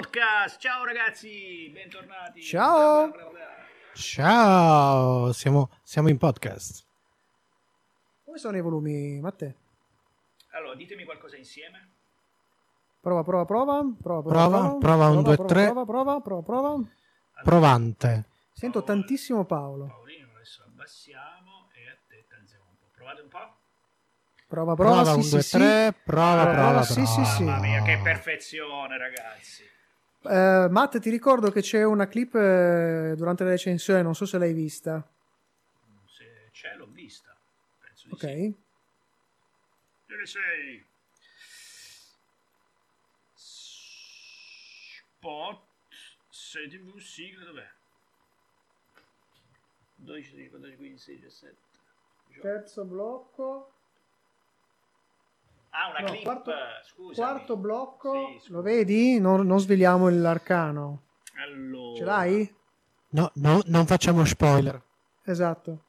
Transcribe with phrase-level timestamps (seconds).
[0.00, 0.58] podcast.
[0.58, 2.42] Ciao ragazzi, bentornati.
[2.42, 3.10] Ciao.
[3.10, 3.48] Bla, bla, bla, bla.
[3.92, 6.86] Ciao, siamo, siamo in podcast.
[8.24, 9.52] Come sono i volumi, Matteo?
[10.52, 11.90] Allora, ditemi qualcosa insieme.
[12.98, 13.84] Prova, prova, prova.
[14.02, 15.64] Prova, Prova, prova, un, due, tre.
[15.66, 16.78] Prova, prova, prova, prova.
[17.44, 18.24] Provante.
[18.52, 19.86] Sento tantissimo Paolo.
[19.86, 22.86] Paolino, adesso abbassiamo e a te tanziamo un po'.
[22.94, 23.54] Provate un po'.
[24.48, 25.56] Prova, prova, Prova, sì, un, sì, due, sì.
[25.58, 25.94] tre.
[26.04, 27.06] Prova, Prova, prova, sì, prova.
[27.06, 27.42] sì, sì.
[27.44, 29.78] Mamma mia, che perfezione, ragazzi.
[30.22, 34.36] Eh, Matt, ti ricordo che c'è una clip eh, durante la recensione, non so se
[34.38, 35.06] l'hai vista.
[36.06, 37.34] Se c'è, l'ho vista.
[37.78, 38.20] Penso di Ok.
[38.20, 38.54] sì.
[40.06, 40.84] Dove sei?
[45.20, 45.68] Spot.
[46.28, 47.68] 6 TV, sigla, dov'è?
[49.96, 51.56] 12, 13, 14, 15, 16, 17.
[52.28, 52.46] 18.
[52.46, 53.72] Terzo blocco.
[55.70, 56.52] Ah, una No, clip, quarto-
[56.84, 57.14] scusami.
[57.14, 58.38] Quarto blocco.
[58.42, 58.50] Sì.
[58.50, 59.20] Lo vedi?
[59.20, 61.04] Non, non sveliamo l'arcano.
[61.36, 61.96] Allora.
[61.96, 62.54] Ce l'hai?
[63.10, 64.80] No, no, non facciamo spoiler.
[65.24, 65.84] Esatto.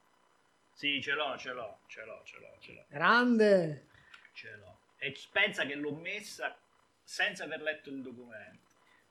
[0.73, 3.85] Sì, ce l'ho, ce l'ho, ce l'ho, ce l'ho, ce l'ho, Grande.
[4.33, 4.77] ce l'ho.
[4.97, 6.55] E pensa che l'ho messa
[7.03, 8.59] senza aver letto il documento.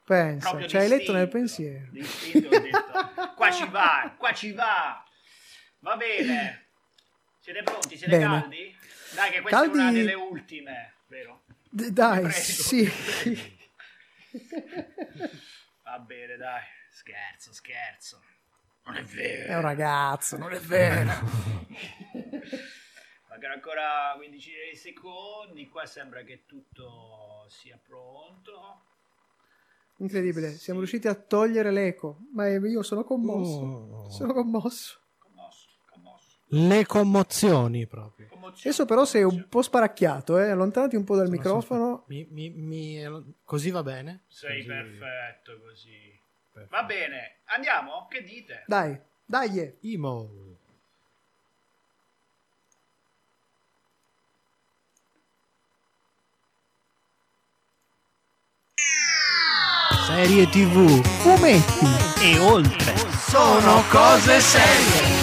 [0.04, 1.86] Pensa, Proprio ci hai letto nel pensiero.
[1.92, 5.04] distinto, ho detto, qua ci va, qua ci va.
[5.80, 6.66] Va bene.
[7.38, 7.96] Siete pronti?
[7.96, 8.40] Siete Bene.
[8.40, 8.76] caldi?
[9.14, 11.42] Dai, che questa Caldi- è una delle ultime, vero?
[11.68, 12.90] D- dai, Prego, sì.
[15.82, 16.62] Va bene, dai.
[16.90, 18.22] Scherzo, scherzo.
[18.84, 19.52] Non è vero.
[19.52, 21.10] È un ragazzo, non è vero.
[23.28, 25.68] Mancano ancora 15 secondi.
[25.68, 28.82] Qua sembra che tutto sia pronto.
[29.98, 33.60] Incredibile, siamo riusciti a togliere l'eco, ma io sono commosso.
[33.60, 34.10] Oh.
[34.10, 34.99] Sono commosso.
[36.52, 38.28] Le commozioni proprio.
[38.58, 40.50] Adesso però sei un po' sparacchiato, eh?
[40.50, 42.04] allontanati un po' dal Sono microfono.
[42.08, 44.24] Mi- mi- mi- così va bene?
[44.26, 46.20] Sei Così- perfetto così.
[46.52, 46.76] perfetto.
[46.76, 48.06] Va bene, andiamo?
[48.08, 48.64] Che dite?
[48.66, 49.76] Dai, dai.
[49.82, 50.28] Imo.
[60.06, 61.00] Serie TV.
[61.22, 61.86] Fumetti.
[62.22, 62.94] E oltre.
[63.28, 65.19] Sono cose serie.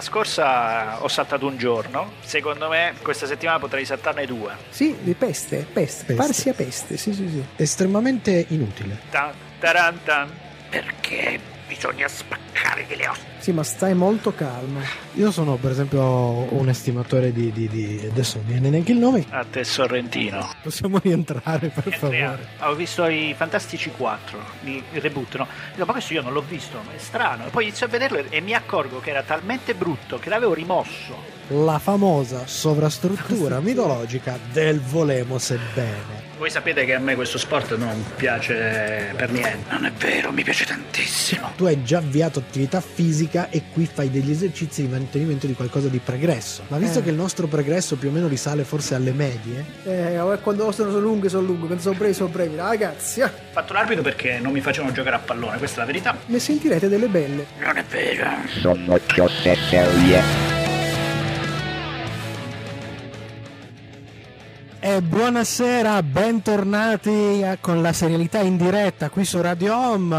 [0.00, 2.12] Settimana scorsa ho saltato un giorno.
[2.20, 4.54] Secondo me questa settimana potrei saltarne due.
[4.70, 6.14] Sì, di peste, peste, Peste.
[6.14, 7.44] parsi a peste, sì, sì, sì.
[7.56, 8.98] Estremamente inutile.
[9.10, 10.30] Tan, taran, tan.
[10.68, 11.38] Perché
[11.70, 13.20] bisogna spaccare delle ossa.
[13.38, 14.80] Sì, ma stai molto calmo.
[15.14, 16.02] Io sono per esempio
[16.52, 19.24] un estimatore di, di, di- adesso non mi viene neanche il nome.
[19.30, 20.50] A te Sorrentino.
[20.62, 22.36] Possiamo rientrare per Entriamo.
[22.36, 22.48] favore.
[22.70, 25.46] Ho visto i Fantastici 4, il il reboot, no?
[25.72, 27.46] Dico, ma questo io non l'ho visto, è strano.
[27.46, 31.38] E poi inizio a vederlo e mi accorgo che era talmente brutto che l'avevo rimosso.
[31.48, 36.29] La famosa sovrastruttura mitologica del volemo sebbene.
[36.40, 39.58] Voi sapete che a me questo sport non piace per niente.
[39.72, 41.52] Non è vero, mi piace tantissimo.
[41.54, 45.88] Tu hai già avviato attività fisica e qui fai degli esercizi di mantenimento di qualcosa
[45.88, 46.62] di pregresso.
[46.68, 47.02] Ma visto Eh.
[47.02, 51.28] che il nostro pregresso più o meno risale forse alle medie, Eh, quando sono lunghe,
[51.28, 52.56] sono lunghe, quando sono brevi, sono brevi.
[52.56, 56.16] Ragazzi, Ho fatto l'arbitro perché non mi facevano giocare a pallone, questa è la verità.
[56.24, 57.44] ne sentirete delle belle.
[57.58, 58.30] Non è vero.
[58.62, 60.59] Sono cose serie.
[64.82, 70.16] E buonasera, bentornati a- con la serialità in diretta qui su Radio Home,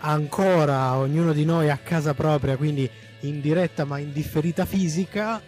[0.00, 2.90] ancora ognuno di noi a casa propria, quindi
[3.20, 5.40] in diretta ma in differita fisica.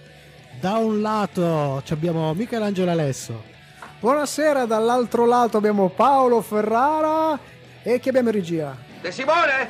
[0.61, 3.51] Da un lato ci abbiamo Michelangelo Alesso,
[3.99, 7.39] Buonasera, dall'altro lato abbiamo Paolo Ferrara
[7.83, 8.77] e chi abbiamo in regia?
[9.01, 9.69] De Simone?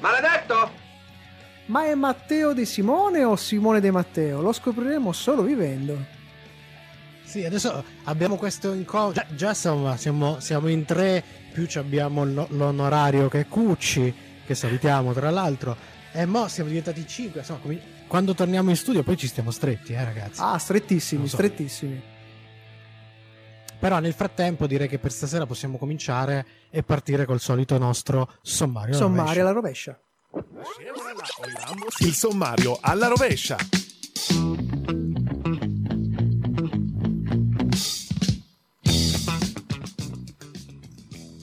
[0.00, 0.70] Maledetto?
[1.66, 4.40] Ma è Matteo De Simone o Simone De Matteo?
[4.40, 6.16] Lo scopriremo solo vivendo.
[7.28, 9.22] Sì, adesso abbiamo questo incontro.
[9.22, 11.22] Già, già insomma, siamo, siamo in tre,
[11.52, 14.14] più ci abbiamo l'o- l'onorario che è Cucci,
[14.46, 15.76] che salutiamo tra l'altro.
[16.12, 17.40] E mo siamo diventati cinque.
[17.40, 17.60] Insomma,
[18.06, 20.40] quando torniamo in studio poi ci stiamo stretti, eh ragazzi.
[20.42, 21.36] Ah, strettissimi, so.
[21.36, 22.02] strettissimi.
[23.78, 28.96] Però nel frattempo direi che per stasera possiamo cominciare e partire col solito nostro sommario.
[28.96, 30.00] alla Sommario rovescia.
[30.32, 30.42] alla
[31.74, 32.06] rovescia.
[32.06, 33.56] Il sommario alla rovescia.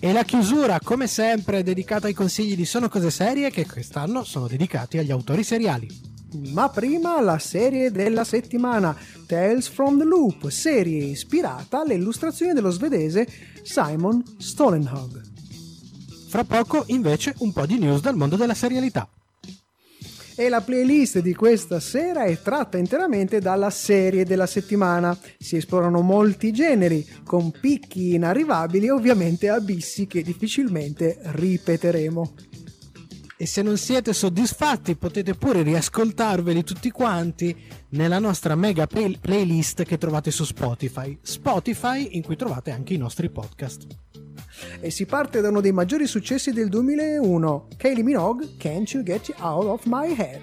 [0.05, 4.45] E la chiusura, come sempre, dedicata ai consigli di Sono Cose Serie che quest'anno sono
[4.45, 5.89] dedicati agli autori seriali.
[6.53, 12.69] Ma prima la serie della settimana, Tales from the Loop, serie ispirata alle illustrazioni dello
[12.69, 13.27] svedese
[13.63, 15.23] Simon Stolenhag.
[16.27, 19.09] Fra poco, invece, un po' di news dal mondo della serialità.
[20.37, 25.17] E la playlist di questa sera è tratta interamente dalla serie della settimana.
[25.37, 32.33] Si esplorano molti generi, con picchi inarrivabili e ovviamente abissi che difficilmente ripeteremo.
[33.37, 37.55] E se non siete soddisfatti potete pure riascoltarveli tutti quanti
[37.91, 41.17] nella nostra mega play- playlist che trovate su Spotify.
[41.21, 44.04] Spotify in cui trovate anche i nostri podcast.
[44.79, 49.33] E si parte da uno dei maggiori successi del 2001, Kylie Minogue, Can't You Get
[49.39, 50.41] Out of My Head.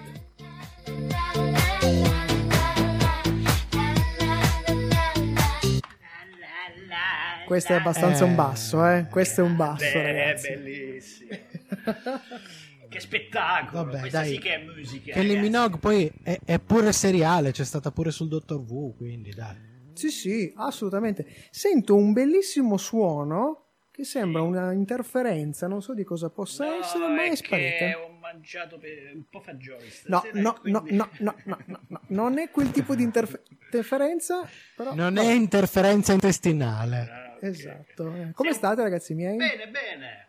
[7.45, 8.27] Questo è abbastanza Eh.
[8.27, 9.07] un basso, eh?
[9.09, 10.47] Questo è un basso, Beh, ragazzi.
[10.47, 11.29] è bellissimo.
[12.89, 13.83] che spettacolo.
[13.83, 14.29] Vabbè, Questa dai.
[14.31, 15.13] sì che è musica.
[15.13, 15.39] Kelly.
[15.39, 19.71] Minogue poi è, è pure seriale, c'è stata pure sul Dottor Wu, quindi dai.
[19.93, 21.25] Sì, sì, assolutamente.
[21.51, 23.62] Sento un bellissimo suono
[23.93, 27.77] che sembra una interferenza, non so di cosa possa No, essere, ma è, è sparita.
[27.77, 31.57] che ho mangiato per un po' fagioli No, stasera, no, no, quindi- no, no, no,
[31.67, 34.95] no, no, non è quel tipo di interfe- interferenza, però...
[34.95, 35.21] Non no.
[35.21, 36.97] è interferenza intestinale.
[36.97, 37.43] Ah, ok.
[37.43, 38.03] Esatto.
[38.33, 38.55] Come Sì.
[38.57, 39.35] state ragazzi miei?
[39.37, 40.27] Bene, bene.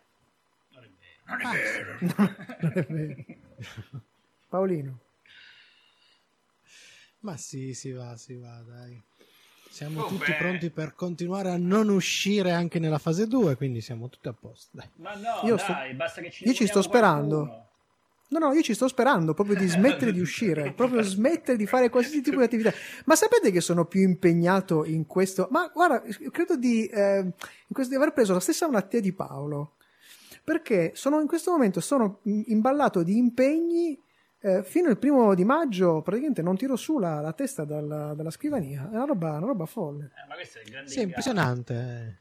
[0.73, 0.85] Non
[1.41, 1.97] è vero.
[2.01, 2.35] Non è vero.
[2.61, 3.25] Non è vero.
[4.49, 4.99] Paolino.
[7.21, 9.03] Ma sì, si va, si va, dai.
[9.75, 14.09] Siamo Oh, tutti pronti per continuare a non uscire anche nella fase 2, quindi siamo
[14.09, 14.69] tutti a posto.
[14.71, 14.89] Dai.
[14.99, 17.39] Ma no, Io dai, sto- basta che ci io ci sto sperando.
[17.39, 17.63] qualcuno.
[18.29, 21.89] No, no, io ci sto sperando proprio di smettere di uscire, proprio smettere di fare
[21.91, 22.73] qualsiasi tipo di attività.
[23.07, 25.49] Ma sapete che sono più impegnato in questo?
[25.51, 27.33] Ma guarda, credo di, eh, in
[27.73, 29.73] questo, di aver preso la stessa malattia di Paolo.
[30.45, 33.99] Perché sono in questo momento sono imballato di impegni.
[34.45, 38.31] Eh, fino al primo di maggio praticamente non tiro su la, la testa dalla, dalla
[38.31, 38.91] scrivania.
[38.91, 40.11] È una roba, una roba folle.
[40.23, 42.19] Eh, ma questo è il grande Sì, impressionante.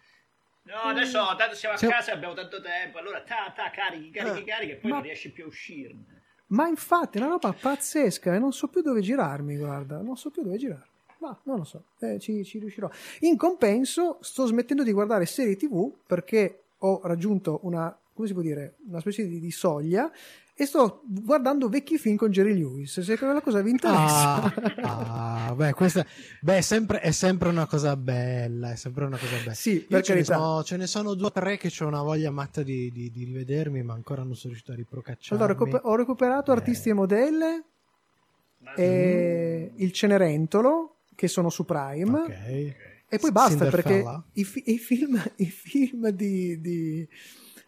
[0.64, 1.88] No, adesso tanto siamo a Sì.
[1.88, 2.98] casa e abbiamo tanto tempo.
[2.98, 6.22] Allora, ta, ta, carichi, carichi, Eh, carichi, e poi ma- non riesci più a uscirne.
[6.48, 10.30] Ma infatti è una roba pazzesca e non so più dove girarmi, guarda, non so
[10.30, 10.92] più dove girarmi.
[11.18, 12.90] Ma non lo so, eh, ci, ci riuscirò.
[13.22, 18.42] In compenso sto smettendo di guardare serie tv perché ho raggiunto una, come si può
[18.42, 20.12] dire, una specie di, di soglia
[20.56, 23.00] e sto guardando vecchi film con Jerry Lewis.
[23.00, 24.44] Se quella cosa vi interessa.
[24.82, 26.06] Ah, ah, beh, questa
[26.42, 28.72] beh, è, sempre, è sempre una cosa bella.
[28.72, 29.54] È sempre una cosa bella.
[29.56, 30.38] Sì, Io per ce, ne carità.
[30.38, 33.24] so, ce ne sono due o tre che ho una voglia matta di, di- di
[33.24, 35.44] rivedermi, ma ancora non sono riuscito a riprocacciarmi.
[35.44, 36.56] Allora, ho recuperato Eh.
[36.56, 37.64] artisti e modelle
[38.76, 42.20] e il Cenerentolo che sono su Prime.
[42.20, 42.76] Ok.
[43.10, 44.26] E poi basta perché Cinderfella?
[44.34, 47.08] i, fi- i film, i film di, di,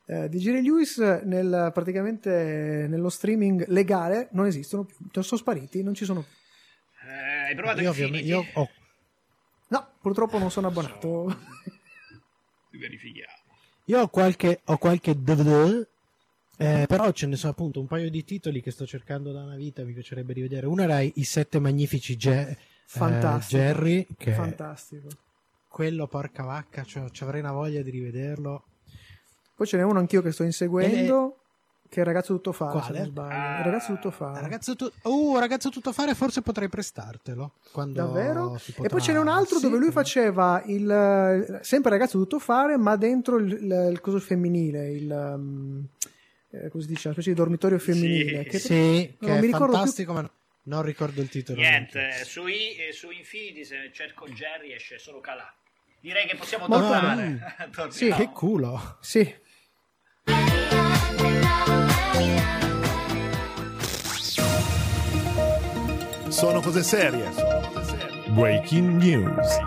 [0.07, 5.81] eh, di Jerry Lewis nel, praticamente nello streaming legale non esistono più, Cioè, sono spariti,
[5.83, 7.09] non ci sono più.
[7.09, 8.25] Eh, hai provato Io, Infinity?
[8.25, 8.69] io ho
[9.67, 11.25] No, purtroppo non sono abbonato.
[12.71, 13.31] Verifichiamo.
[13.85, 15.87] Io ho qualche, ho qualche DVD,
[16.57, 19.55] eh, però ce ne sono appunto un paio di titoli che sto cercando da una
[19.55, 20.65] vita, mi piacerebbe rivedere.
[20.67, 23.61] Uno era I Sette Magnifici Ge- eh, Fantastico.
[23.61, 25.07] Jerry, che Fantastico.
[25.67, 28.65] quello porca vacca, cioè, ci avrei una voglia di rivederlo.
[29.55, 31.37] Poi ce n'è uno anch'io che sto inseguendo,
[31.87, 32.97] che è il ragazzo tutto fare, se Quale?
[32.99, 33.33] non sbaglio.
[33.33, 34.41] Ah, il ragazzo tutto fare.
[34.41, 37.53] Ragazzo, tu- uh, ragazzo tutto fare, forse potrei prestartelo.
[37.71, 38.59] Quando Davvero?
[38.81, 42.77] E poi ce n'è un altro Sì, dove lui faceva il sempre ragazzo tutto fare,
[42.77, 45.85] ma dentro il, il, il coso femminile, il um,
[46.49, 48.43] eh, come si dice, una specie di dormitorio femminile.
[48.43, 50.29] Sì, che- Sì, non che mi è ricordo più- fantastico, ma
[50.63, 51.59] non ricordo il titolo.
[51.61, 55.49] Niente, su, I- eh, su Infinity se cerco Jerry esce solo Calà.
[56.01, 57.55] Direi che possiamo tornare.
[57.89, 58.11] Sì.
[58.11, 58.97] Che culo.
[59.01, 59.33] Sì,
[66.35, 67.31] Sono cose serie.
[68.33, 69.57] Breaking news.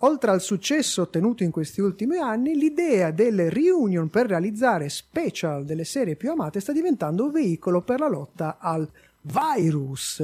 [0.00, 5.84] Oltre al successo ottenuto in questi ultimi anni, l'idea delle reunion per realizzare special delle
[5.84, 8.88] serie più amate sta diventando un veicolo per la lotta al
[9.26, 10.22] virus.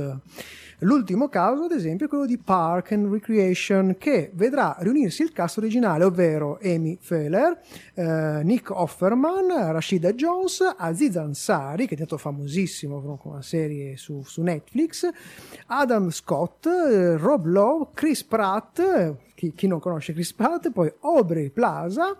[0.83, 5.59] L'ultimo caso, ad esempio, è quello di Park and Recreation, che vedrà riunirsi il cast
[5.59, 7.61] originale, ovvero Amy Feller,
[7.95, 14.25] eh, Nick Offerman, Rashida Jones, Aziz Ansari, che è diventato famosissimo con una serie su,
[14.25, 15.09] su Netflix,
[15.67, 20.93] Adam Scott, eh, Rob Lowe, Chris Pratt, eh, chi, chi non conosce Chris Pratt, poi
[21.03, 22.19] Aubrey Plaza,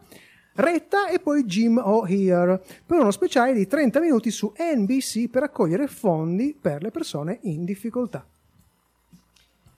[0.55, 5.87] Retta e poi Jim O'Hear per uno speciale di 30 minuti su NBC per raccogliere
[5.87, 8.27] fondi per le persone in difficoltà.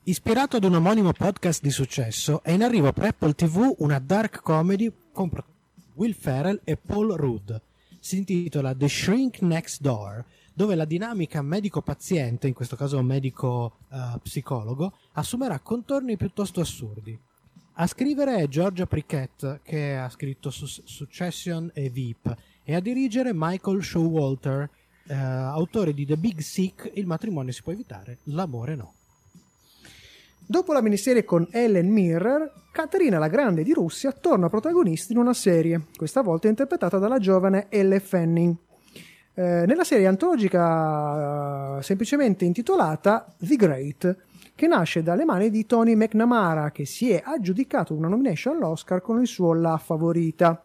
[0.07, 4.43] Ispirato ad un omonimo podcast di successo, è in arrivo per Apple TV una dark
[4.43, 5.31] comedy con
[5.95, 7.53] Will Ferrell e Paul Rudd.
[8.01, 15.59] Si intitola The Shrink Next Door, dove la dinamica medico-paziente, in questo caso medico-psicologo, assumerà
[15.61, 17.19] contorni piuttosto assurdi.
[17.77, 23.33] A scrivere è Georgia Prickett, che ha scritto Sus- Succession e Veep, e a dirigere
[23.35, 24.71] Michael Showalter,
[25.09, 28.95] eh, autore di The Big Sick, Il matrimonio si può evitare, l'amore no.
[30.47, 35.35] Dopo la miniserie con Ellen Mirror, Caterina la Grande di Russia torna protagonista in una
[35.35, 38.55] serie, questa volta interpretata dalla giovane Elle Fanning.
[39.35, 44.17] Eh, nella serie antologica eh, semplicemente intitolata The Great,
[44.55, 49.21] che nasce dalle mani di Tony McNamara, che si è aggiudicato una nomination all'Oscar con
[49.21, 50.65] il suo La Favorita.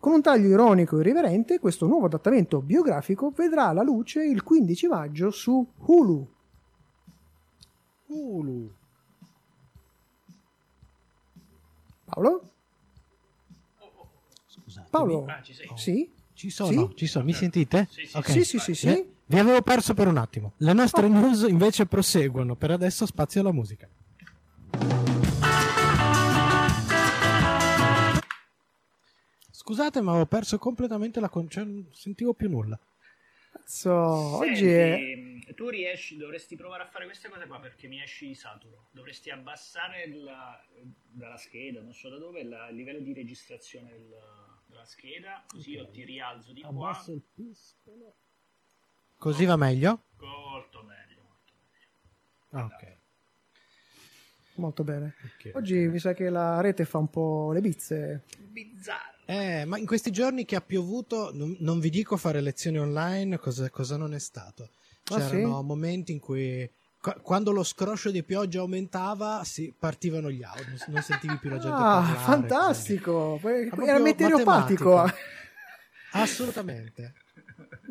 [0.00, 4.86] Con un taglio ironico e irriverente, questo nuovo adattamento biografico vedrà la luce il 15
[4.86, 6.28] maggio su Hulu.
[8.06, 8.70] Hulu.
[12.04, 12.50] Paolo?
[14.46, 14.86] Scusate.
[14.90, 15.24] Paolo?
[15.26, 15.70] Ah, ci sei.
[15.74, 16.10] Sì?
[16.32, 16.96] Ci sono, Sì?
[16.96, 17.88] ci sono, mi sentite?
[17.90, 18.30] Sì, sì, Ok.
[18.30, 18.88] Sì, sì, sì, sì.
[18.88, 20.54] Eh, Vi avevo perso per un attimo.
[20.58, 22.56] Le nostre news invece proseguono.
[22.56, 23.86] Per adesso spazio alla musica.
[29.50, 31.48] Scusate, ma avevo perso completamente la con...
[31.48, 32.78] cioè, non sentivo più nulla.
[33.50, 34.96] Cazzo, oggi è...
[34.96, 38.88] Senti, tu riesci, dovresti provare a fare queste cose qua perché mi esci saturo.
[38.92, 40.62] Dovresti abbassare la-
[41.10, 44.14] dalla scheda, non so da dove, la- il livello di registrazione del-
[44.66, 47.02] della scheda, così io ti rialzo di qua.
[47.08, 48.14] il pistolo.
[49.18, 50.04] Così va meglio?
[50.20, 51.52] Molto meglio, molto
[52.50, 52.58] meglio.
[52.58, 52.96] Ah, ok.
[54.54, 55.14] Molto bene.
[55.24, 55.50] Ok.
[55.54, 58.24] Oggi mi sa che la rete fa un po' le bizze.
[58.38, 59.16] Bizzarro.
[59.26, 63.38] Eh, ma in questi giorni che ha piovuto, non, non vi dico fare lezioni online,
[63.38, 64.70] cosa, cosa non è stato.
[65.10, 65.64] Ah, C'erano sì?
[65.66, 66.68] momenti in cui
[67.00, 71.50] qu- quando lo scroscio di pioggia aumentava, si partivano gli audio, non, non sentivi più
[71.50, 72.18] la gente Ah, parlare.
[72.18, 73.38] fantastico!
[73.40, 74.94] Proprio Era meteoropatico.
[74.94, 75.16] matematico.
[76.12, 77.14] Assolutamente.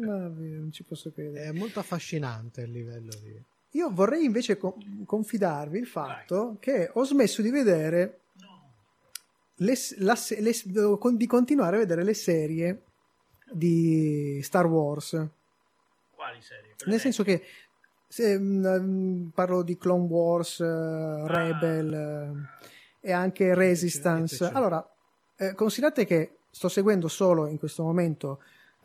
[0.06, 1.46] Vabbè, non ci posso credere.
[1.46, 3.42] È molto affascinante il livello di...
[3.72, 8.22] Io vorrei invece co- confidarvi il fatto che ho smesso di vedere
[9.56, 12.82] le, la le- di continuare a vedere le serie
[13.52, 15.12] di Star Wars.
[16.16, 16.74] Quali serie?
[16.78, 17.44] Per Nel senso che
[18.08, 21.94] se, mm, parlo di Clone Wars, eh, Rebel
[23.02, 24.46] eh, e anche Resistance.
[24.46, 24.86] Allora,
[25.36, 28.42] eh, considerate che sto seguendo solo in questo momento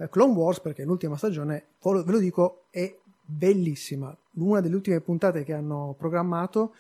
[0.09, 2.95] Clone Wars perché l'ultima stagione, ve lo- dico, è
[3.25, 4.15] bellissima.
[4.35, 6.75] Una delle ultime puntate che hanno programmato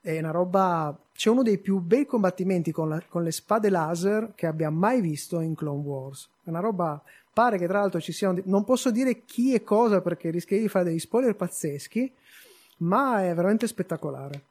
[0.00, 0.96] è una roba.
[1.12, 5.00] C'è uno dei più bei combattimenti con, la- con le spade laser che abbia mai
[5.00, 6.28] visto in Clone Wars.
[6.42, 7.02] È una roba.
[7.32, 8.40] Pare che tra l'altro ci siano.
[8.44, 12.12] Non posso dire chi e cosa perché rischierei di fare degli spoiler pazzeschi,
[12.78, 14.44] ma è veramente spettacolare.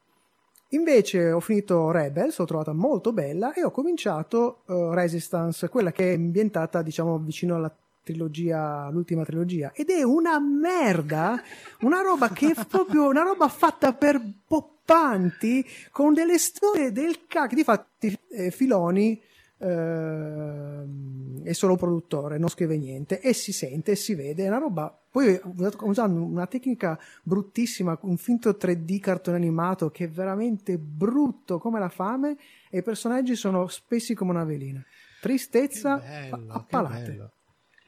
[0.70, 6.12] Invece ho finito Rebels, l'ho trovata molto bella e ho cominciato eh, Resistance, quella che
[6.12, 11.42] è ambientata diciamo vicino alla trilogia, l'ultima trilogia, ed è una merda,
[11.82, 17.58] una roba che è proprio una roba fatta per poppanti con delle storie del cacchio.
[17.58, 19.22] Difatti, eh, Filoni
[19.62, 24.58] ehm, è solo produttore, non scrive niente e si sente e si vede, è una
[24.58, 24.96] roba.
[25.12, 25.40] Poi
[25.82, 31.90] usando una tecnica bruttissima, un finto 3D cartone animato che è veramente brutto come la
[31.90, 32.38] fame
[32.70, 34.84] e i personaggi sono spessi come una velina.
[35.20, 37.32] Tristezza bello, a palate.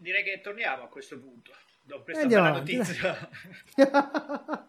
[0.03, 1.51] Direi che torniamo a questo punto.
[1.81, 3.29] Dopo questa Andiamo bella avanti, notizia.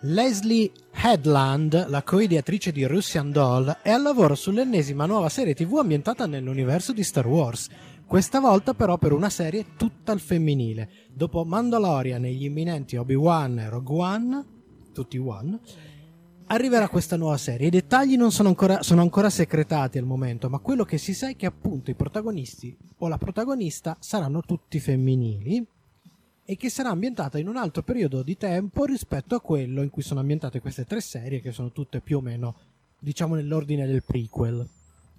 [0.00, 6.24] Leslie Headland, la co-ideatrice di Russian Doll, è al lavoro sull'ennesima nuova serie TV ambientata
[6.24, 7.68] nell'universo di Star Wars.
[8.06, 10.88] Questa volta però per una serie tutta al femminile.
[11.12, 14.44] Dopo Mandalorian e gli imminenti Obi-Wan e Rogue One,
[14.94, 15.60] tutti One,
[16.50, 17.68] arriverà questa nuova serie.
[17.68, 21.28] I dettagli non sono ancora, sono ancora secretati al momento, ma quello che si sa
[21.28, 25.64] è che appunto i protagonisti o la protagonista saranno tutti femminili
[26.44, 30.02] e che sarà ambientata in un altro periodo di tempo rispetto a quello in cui
[30.02, 32.54] sono ambientate queste tre serie, che sono tutte più o meno,
[32.98, 34.68] diciamo, nell'ordine del prequel.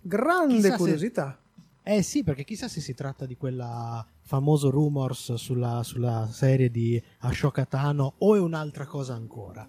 [0.01, 1.37] Grande Chissà se- curiosità.
[1.83, 7.01] Eh sì, perché chissà se si tratta di quella famoso rumors sulla, sulla serie di
[7.19, 9.67] Ashoka Tano o è un'altra cosa ancora.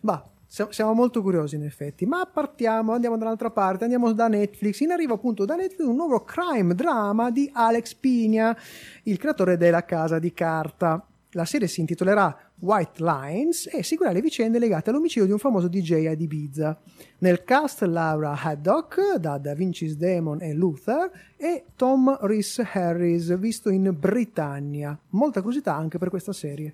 [0.00, 2.06] Ma siamo molto curiosi in effetti.
[2.06, 4.80] Ma partiamo, andiamo dall'altra parte, andiamo da Netflix.
[4.80, 8.56] In arrivo appunto da Netflix un nuovo crime drama di Alex Pigna,
[9.04, 11.06] il creatore della Casa di Carta.
[11.32, 15.68] La serie si intitolerà White Lines e seguirà le vicende legate all'omicidio di un famoso
[15.68, 16.80] DJ ad Ibiza.
[17.18, 23.68] Nel cast Laura Haddock da Da Vinci's Demon e Luther e Tom Rhys Harris visto
[23.68, 24.98] in Britannia.
[25.10, 26.72] Molta curiosità anche per questa serie.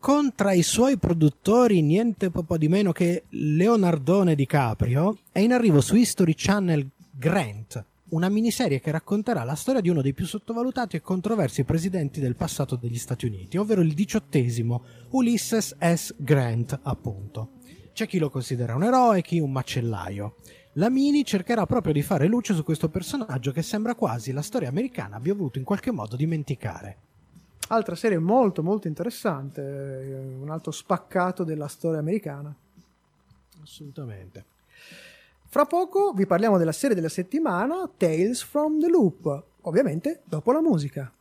[0.00, 5.82] Con tra i suoi produttori niente po' di meno che Leonardone DiCaprio è in arrivo
[5.82, 10.96] su History Channel Grant, una miniserie che racconterà la storia di uno dei più sottovalutati
[10.96, 16.14] e controversi presidenti del passato degli Stati Uniti, ovvero il diciottesimo Ulysses S.
[16.16, 17.50] Grant, appunto.
[17.92, 20.36] C'è chi lo considera un eroe chi un macellaio.
[20.74, 24.70] La Mini cercherà proprio di fare luce su questo personaggio che sembra quasi la storia
[24.70, 27.09] americana abbia voluto in qualche modo dimenticare.
[27.72, 32.52] Altra serie molto molto interessante, eh, un altro spaccato della storia americana.
[33.62, 34.44] Assolutamente.
[35.46, 40.60] Fra poco vi parliamo della serie della settimana Tales from the Loop, ovviamente dopo la
[40.60, 41.12] musica.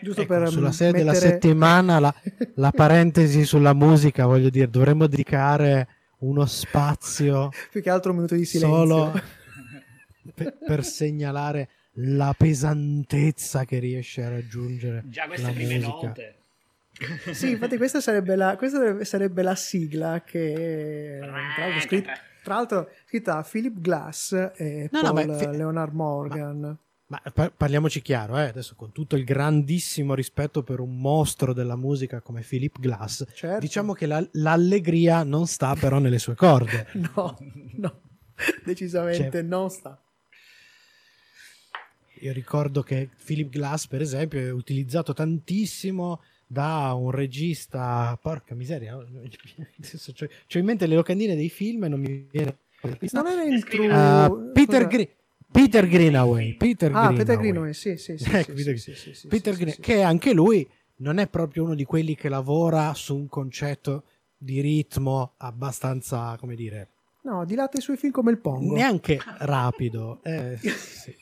[0.00, 2.14] Giusto Ecco, per sulla serie della mettere- settimana la,
[2.54, 8.34] la parentesi sulla musica, voglio dire, dovremmo dedicare uno spazio più che altro un minuto
[8.34, 8.78] di silenzio.
[8.86, 9.20] solo
[10.34, 11.68] per, per segnalare
[12.00, 15.90] la pesantezza che riesce a raggiungere Già queste la prime musica.
[16.06, 16.34] note.
[17.32, 21.30] Sì, infatti questa sarebbe la, questa sarebbe la sigla che tra
[21.66, 25.92] l'altro, scrit- tra l'altro scritta da Philip Glass e No, no, Paul ma fi- Leonard
[25.94, 26.58] Morgan.
[26.60, 26.76] Ma
[27.32, 32.20] par- parliamoci chiaro, eh, adesso con tutto il grandissimo rispetto per un mostro della musica
[32.20, 33.60] come Philip Glass, Certo.
[33.60, 36.86] diciamo che la- l'allegria non sta però nelle sue corde.
[37.16, 37.36] No,
[37.76, 38.00] no,
[38.64, 40.00] decisamente Cioè- non sta.
[42.20, 48.18] Io ricordo che Philip Glass, per esempio, è utilizzato tantissimo da un regista.
[48.20, 48.94] Porca miseria,
[49.78, 52.58] adesso c'ho, c'ho in mente le locandine dei film e non mi viene.
[53.12, 53.86] Non era in True...
[53.88, 55.08] Uh, Peter, scusa.
[55.50, 56.54] Peter Greenaway.
[56.54, 57.16] Peter Ah, Greenaway.
[57.16, 58.28] Peter Greenaway, sì, sì, sì.
[58.30, 61.64] Ecco, Peter, sì, sì, sì, Peter sì, Green- sì, che anche lui non è proprio
[61.64, 64.04] uno di quelli che lavora su un concetto
[64.36, 66.88] di ritmo abbastanza, come dire,
[67.22, 68.74] No, dilata i suoi film come il Pongo.
[68.74, 70.20] neanche rapido.
[70.22, 71.14] Eh, sì.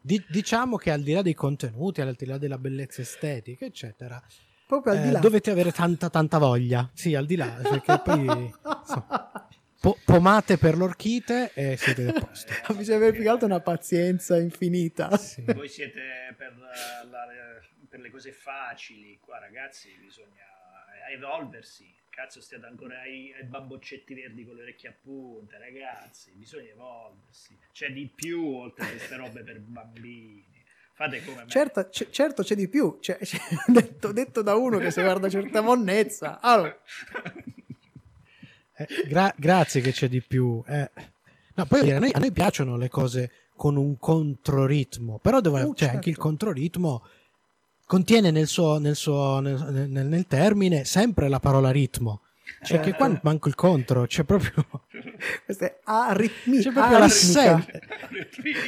[0.00, 4.22] Di- diciamo che al di là dei contenuti, al di là della bellezza estetica, eccetera,
[4.66, 5.18] Proprio al eh, di là.
[5.20, 6.90] dovete avere tanta tanta voglia.
[6.92, 8.18] Sì, al di là, perché poi
[8.80, 9.48] insomma,
[9.84, 12.52] po- pomate per l'orchite e siete a posto.
[12.74, 15.14] Bisogna avere più che altro una pazienza infinita.
[15.18, 15.44] Sì.
[15.44, 20.42] Voi siete per, la- per le cose facili, qua ragazzi bisogna
[21.12, 21.92] evolversi.
[22.08, 26.30] Cazzo, stiate ancora ai, ai bamboccetti verdi con le orecchie a punta, ragazzi.
[26.32, 27.58] Bisogna evolversi.
[27.72, 30.46] C'è di più oltre a queste robe per bambini.
[30.94, 31.48] Fate come me.
[31.50, 35.28] Certo, c- certo c'è di più, Cioè, c'è- detto, detto da uno che si guarda
[35.28, 36.38] certa monnezza.
[36.40, 36.80] Allora,
[38.76, 40.62] Eh, gra- grazie che c'è di più.
[40.66, 40.90] eh.
[41.56, 45.74] No, poi a noi, a noi piacciono le cose con un controritmo, però devo, Uh,
[45.74, 46.20] cioè, anche il certo.
[46.28, 47.02] controritmo
[47.86, 52.22] contiene nel suo, nel, suo nel, nel- nel termine sempre la parola ritmo.
[52.62, 54.66] Cioè, che qua manco il contro, c'è proprio,
[55.46, 57.42] questa è aritmi- c'è proprio aritmica.
[57.42, 57.80] l'assen-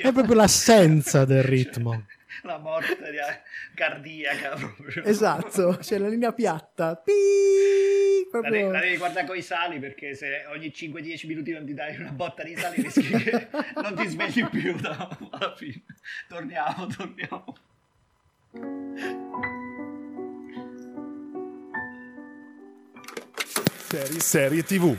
[0.02, 2.04] è proprio l'assenza del ritmo.
[2.44, 5.04] La morte di- cardiaca proprio.
[5.04, 6.96] Esatto, c'è la linea piatta.
[6.96, 11.52] Pi- La devi, proprio- la devi guardare con i sali perché se ogni 5-10 minuti
[11.52, 13.48] non ti dai una botta di sali rischi che
[13.82, 15.82] non ti svegli più da- alla fine.
[16.28, 17.54] Torniamo, torniamo.
[23.88, 24.96] Serie, serie TV.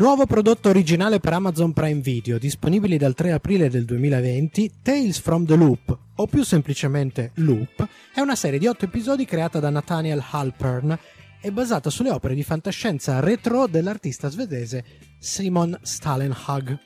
[0.00, 5.44] Nuovo prodotto originale per Amazon Prime Video, disponibile dal 3 aprile del 2020, Tales from
[5.44, 10.24] the Loop, o più semplicemente Loop, è una serie di 8 episodi creata da Nathaniel
[10.30, 10.98] Halpern
[11.38, 14.82] e basata sulle opere di fantascienza retro dell'artista svedese
[15.18, 16.78] Simon Stalenhag.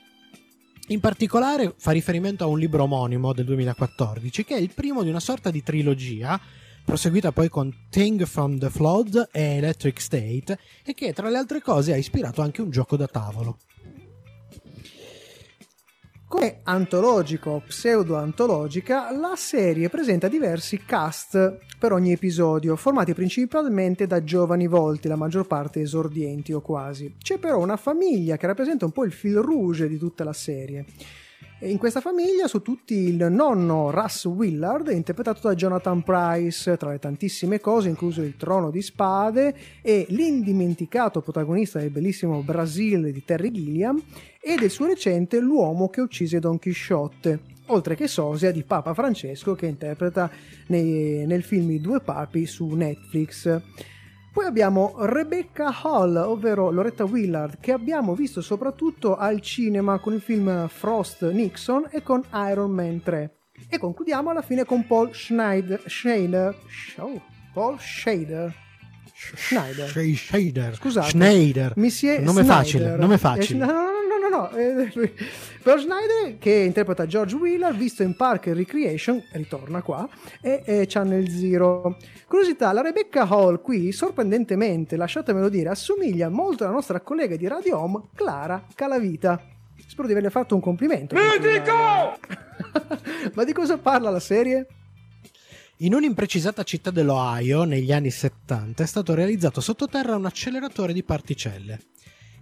[0.88, 5.10] In particolare fa riferimento a un libro omonimo del 2014, che è il primo di
[5.10, 6.40] una sorta di trilogia,
[6.84, 11.60] proseguita poi con Thing from the Flood e Electric State, e che tra le altre
[11.60, 13.58] cose ha ispirato anche un gioco da tavolo.
[16.26, 24.24] Come antologico o pseudo-antologica, la serie presenta diversi cast per ogni episodio, formati principalmente da
[24.24, 27.14] giovani volti, la maggior parte esordienti o quasi.
[27.22, 30.86] C'è però una famiglia che rappresenta un po' il fil rouge di tutta la serie.
[31.64, 36.98] In questa famiglia, su tutti, il nonno Russ Willard, interpretato da Jonathan Price, tra le
[36.98, 43.50] tantissime cose, incluso il trono di spade, e l'indimenticato protagonista del bellissimo Brasil di Terry
[43.50, 44.02] Gilliam,
[44.42, 49.54] e del suo recente L'uomo che uccise Don Chisciotte, oltre che sosia di Papa Francesco
[49.54, 50.30] che interpreta
[50.66, 53.62] nei- nel film I due papi su Netflix.
[54.34, 60.20] Poi abbiamo Rebecca Hall, ovvero Loretta Willard, che abbiamo visto soprattutto al cinema con il
[60.20, 62.20] film Frost Nixon e con
[62.50, 63.36] Iron Man 3.
[63.68, 65.80] E concludiamo alla fine con Paul Schneider.
[65.86, 66.52] Schneider.
[66.98, 67.78] oh, Paul.
[67.78, 68.52] Schneider.
[69.14, 70.74] Sh- Shader.
[70.74, 71.08] Scusate.
[71.10, 71.72] Schneider.
[71.76, 72.44] Mi si è Nome Snyder.
[72.56, 73.64] facile, nome Eh, facile.
[73.64, 73.93] no, no,
[74.34, 74.90] no, eh,
[75.62, 80.08] Paul Schneider che interpreta George Wheeler visto in Park and Recreation, ritorna qua,
[80.40, 81.96] e, e Channel Zero.
[82.26, 87.78] Curiosità, la Rebecca Hall qui, sorprendentemente, lasciatemelo dire, assomiglia molto alla nostra collega di Radio
[87.78, 89.40] Home, Clara Calavita.
[89.86, 91.14] Spero di averle fatto un complimento.
[93.34, 94.66] Ma di cosa parla la serie?
[95.78, 101.80] In un'imprecisata città dell'Ohio, negli anni 70, è stato realizzato sottoterra un acceleratore di particelle.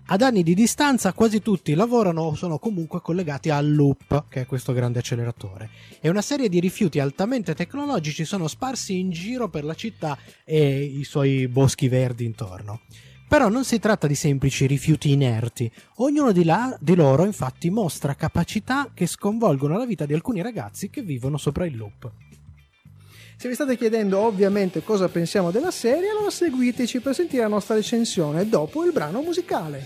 [0.06, 4.46] Ad anni di distanza quasi tutti lavorano o sono comunque collegati al Loop, che è
[4.46, 9.64] questo grande acceleratore, e una serie di rifiuti altamente tecnologici sono sparsi in giro per
[9.64, 12.80] la città e i suoi boschi verdi intorno.
[13.28, 18.14] Però non si tratta di semplici rifiuti inerti, ognuno di, là- di loro infatti mostra
[18.14, 22.12] capacità che sconvolgono la vita di alcuni ragazzi che vivono sopra il loop.
[23.42, 27.74] Se vi state chiedendo ovviamente cosa pensiamo della serie, allora seguiteci per sentire la nostra
[27.74, 29.84] recensione dopo il brano musicale.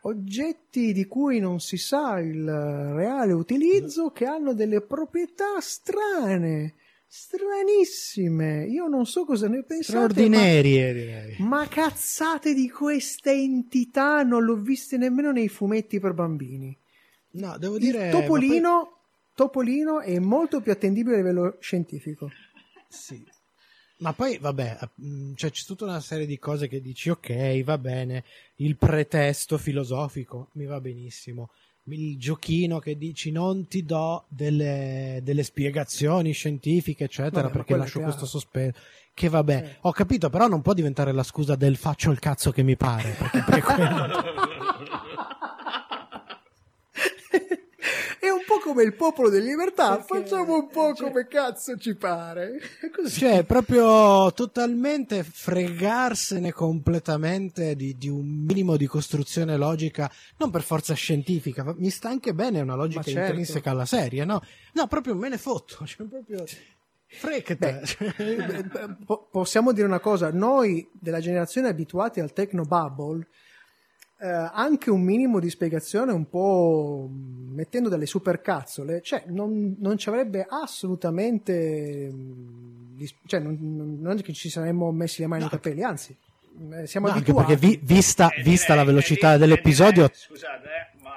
[0.00, 6.72] Oggetti di cui non si sa il reale utilizzo che hanno delle proprietà strane,
[7.16, 8.66] stranissime.
[8.66, 9.96] Io non so cosa ne pensate.
[9.98, 11.36] ma- Straordinarie, direi.
[11.38, 16.76] Ma cazzate di queste entità non l'ho viste nemmeno nei fumetti per bambini.
[17.32, 18.10] No, devo Il dire...
[18.10, 18.98] Topolino,
[19.34, 22.26] Topolino è molto più attendibile a livello scientifico.
[22.26, 22.32] ma
[22.82, 23.24] poi- sì.
[23.98, 27.78] Ma poi, vabbè, mh, cioè, c'è tutta una serie di cose che dici, ok, va
[27.78, 28.24] bene,
[28.56, 31.50] il pretesto filosofico mi va benissimo.
[31.86, 38.00] Il giochino che dici non ti do delle, delle spiegazioni scientifiche, eccetera, Vabbè, perché lascio
[38.00, 38.72] questo sospeso.
[39.12, 39.76] Che vabbè, Sì.
[39.82, 43.10] ho capito, però non può diventare la scusa del faccio il cazzo che mi pare.
[43.18, 44.22] Perché per quello...
[48.20, 51.76] È un po' come il popolo delle libertà, Perché- facciamo un po' cioè- come cazzo
[51.76, 52.58] ci pare.
[52.94, 53.18] Così.
[53.20, 60.94] Cioè, proprio totalmente fregarsene completamente di, di un minimo di costruzione logica, non per forza
[60.94, 63.20] scientifica, ma mi sta anche bene una logica certo.
[63.30, 64.40] intrinseca alla serie, no?
[64.72, 66.44] No, proprio me ne fotto, cioè proprio...
[67.06, 67.84] Frecate.
[68.16, 73.26] Beh, po- possiamo dire una cosa, noi della generazione abituati al techno bubble,
[74.20, 80.08] eh, anche un minimo di spiegazione un po' mettendo delle supercazzole, cioè non, non ci
[80.08, 82.10] avrebbe assolutamente,
[82.96, 86.16] dis- cioè non, non- è che ci saremmo messi le mani nei capelli, anzi,
[86.72, 87.56] eh, siamo No, anche abituati.
[87.56, 91.10] perché vi- vista, Eh, vista direi- la velocità eh, dell'episodio, direi- Scusate, eh, ma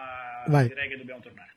[0.47, 0.67] Vai.
[0.67, 1.55] direi che dobbiamo tornare.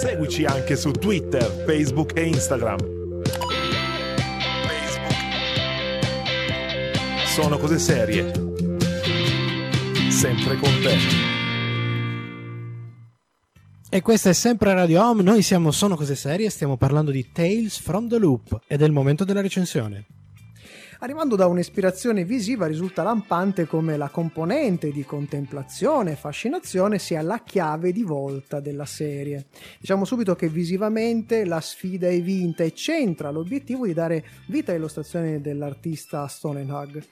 [0.00, 2.78] Seguici anche su Twitter, Facebook e Instagram.
[4.66, 5.14] Facebook.
[7.26, 8.32] Sono cose serie.
[10.08, 10.96] Sempre con te.
[13.90, 17.78] e questa è sempre Radio Home, noi siamo Sono Cose Serie, stiamo parlando di Tales
[17.78, 20.06] from the Loop ed è il momento della recensione.
[21.02, 27.38] Arrivando da un'ispirazione visiva risulta lampante come la componente di contemplazione e fascinazione sia la
[27.42, 29.46] chiave di volta della serie.
[29.78, 34.80] Diciamo subito che visivamente la sfida è vinta e centra l'obiettivo di dare vita alle
[34.80, 37.02] illustrazioni dell'artista Stonehag.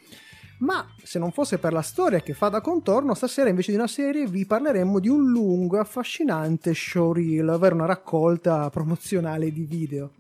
[0.58, 3.86] Ma se non fosse per la storia che fa da contorno, stasera invece di una
[3.86, 10.10] serie vi parleremmo di un lungo e affascinante showreel, ovvero una raccolta promozionale di video.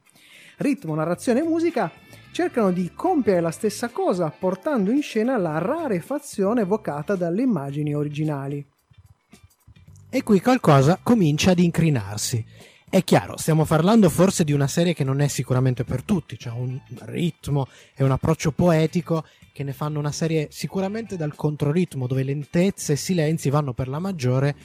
[0.56, 1.92] Ritmo, narrazione e musica
[2.32, 8.64] cercano di compiere la stessa cosa portando in scena la rarefazione evocata dalle immagini originali.
[10.10, 12.44] E qui qualcosa comincia ad incrinarsi.
[12.90, 16.50] È chiaro, stiamo parlando forse di una serie che non è sicuramente per tutti, c'è
[16.50, 22.22] un ritmo e un approccio poetico che ne fanno una serie sicuramente dal controritmo, dove
[22.22, 24.56] lentezze e silenzi vanno per la maggiore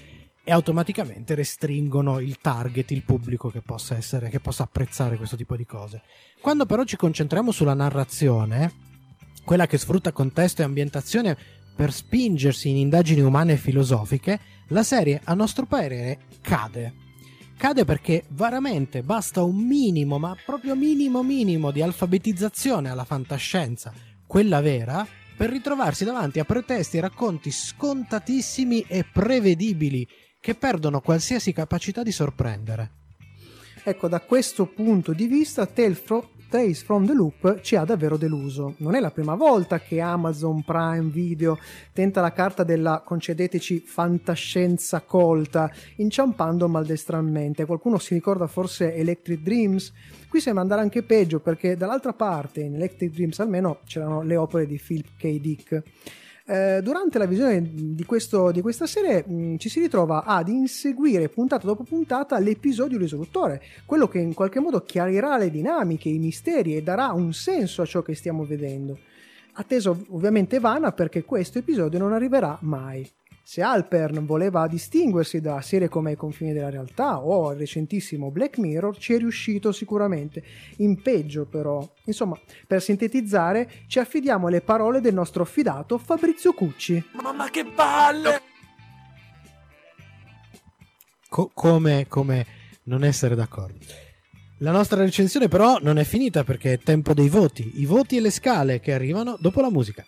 [0.45, 5.55] e automaticamente restringono il target, il pubblico che possa essere, che possa apprezzare questo tipo
[5.55, 6.01] di cose.
[6.41, 8.71] Quando però ci concentriamo sulla narrazione,
[9.45, 11.37] quella che sfrutta contesto e ambientazione
[11.75, 17.01] per spingersi in indagini umane e filosofiche, la serie, a nostro parere, cade.
[17.55, 23.93] Cade perché veramente basta un minimo, ma proprio minimo minimo di alfabetizzazione alla fantascienza,
[24.27, 30.07] quella vera, per ritrovarsi davanti a pretesti e racconti scontatissimi e prevedibili
[30.43, 32.91] che perdono qualsiasi capacità di sorprendere.
[33.81, 38.17] Ecco, da questo punto di vista, Tales fro- Tales from the Loop ci ha davvero
[38.17, 38.75] deluso.
[38.79, 41.57] Non è la prima volta che Amazon Prime Video
[41.93, 47.63] tenta la carta della, concedeteci, fantascienza colta, inciampando maldestramente.
[47.65, 49.93] Qualcuno si ricorda forse Electric Dreams?
[50.27, 54.65] Qui sembra andare anche peggio perché dall'altra parte, in Electric Dreams almeno, c'erano le opere
[54.65, 55.39] di Philip K.
[55.39, 55.83] Dick.
[56.53, 61.27] Eh, durante la visione di, questo, di questa serie mh, ci si ritrova ad inseguire
[61.27, 66.75] puntata dopo puntata l'episodio risolutore, quello che in qualche modo chiarirà le dinamiche, i misteri
[66.75, 68.99] e darà un senso a ciò che stiamo vedendo.
[69.53, 73.03] Atteso ovviamente vana perché questo episodio non arriverà mai.
[73.45, 78.57] Se Alpern voleva distinguersi da serie come I confini della realtà o il recentissimo Black
[78.57, 80.41] Mirror, ci è riuscito sicuramente.
[80.77, 81.85] In peggio però.
[82.05, 87.03] Insomma, per sintetizzare, ci affidiamo alle parole del nostro affidato Fabrizio Cucci.
[87.21, 88.41] Mamma che palle!
[91.27, 92.45] Co- come, come
[92.83, 93.77] non essere d'accordo?
[94.59, 98.21] La nostra recensione però non è finita perché è tempo dei voti, i voti e
[98.21, 100.05] le scale che arrivano dopo la musica.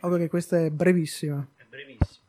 [0.00, 1.46] Ovvio che questa è brevissima.
[1.56, 2.22] È brevissimo.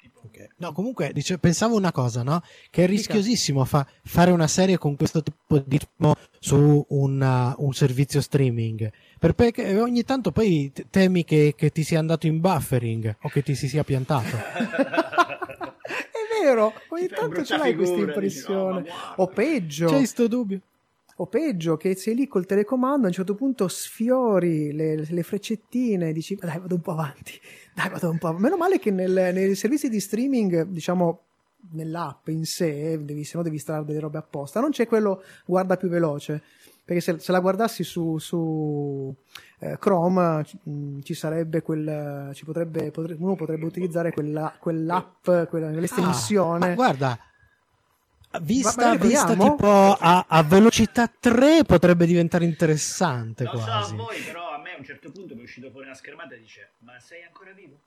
[0.00, 0.20] Tipo,
[0.56, 2.42] No, comunque dice- pensavo una cosa, no?
[2.70, 7.72] Che è rischiosissimo fa- fare una serie con questo tipo di ritmo su una- un
[7.72, 8.90] servizio streaming.
[9.18, 13.42] Per- Perché ogni tanto poi temi che, che ti sia andato in buffering o che
[13.42, 14.36] ti si sia piantato.
[16.44, 18.22] Vero, ogni tanto ce l'hai questa impressione.
[18.28, 20.60] dici, "Oh, ma guarda." o peggio, C'hai sto dubbio?
[21.16, 26.12] o peggio, che sei lì col telecomando, a un certo punto sfiori le, le freccettine,
[26.12, 27.32] dici dai vado un po' avanti,
[27.74, 28.42] dai vado un po' avanti.
[28.44, 31.20] Meno male che nel- nei servizi di streaming, diciamo
[31.72, 35.76] nell'app in sé, devi, se no devi installare delle robe apposta, non c'è quello guarda
[35.76, 36.42] più veloce.
[36.84, 39.14] Perché se, se la guardassi su, su
[39.72, 42.30] eh, Chrome ci- mh, ci sarebbe quel.
[42.34, 46.64] Ci potrebbe, potre- uno potrebbe utilizzare quella, quell'app, quella, l'estensione.
[46.64, 47.18] Ah, ma guarda,
[48.42, 53.96] vista, magari vista tipo a, a velocità 3 potrebbe diventare interessante so a quasi.
[53.96, 56.38] voi, però a me a un certo punto mi è uscito fuori una schermata e
[56.40, 57.78] dice: Ma sei ancora vivo?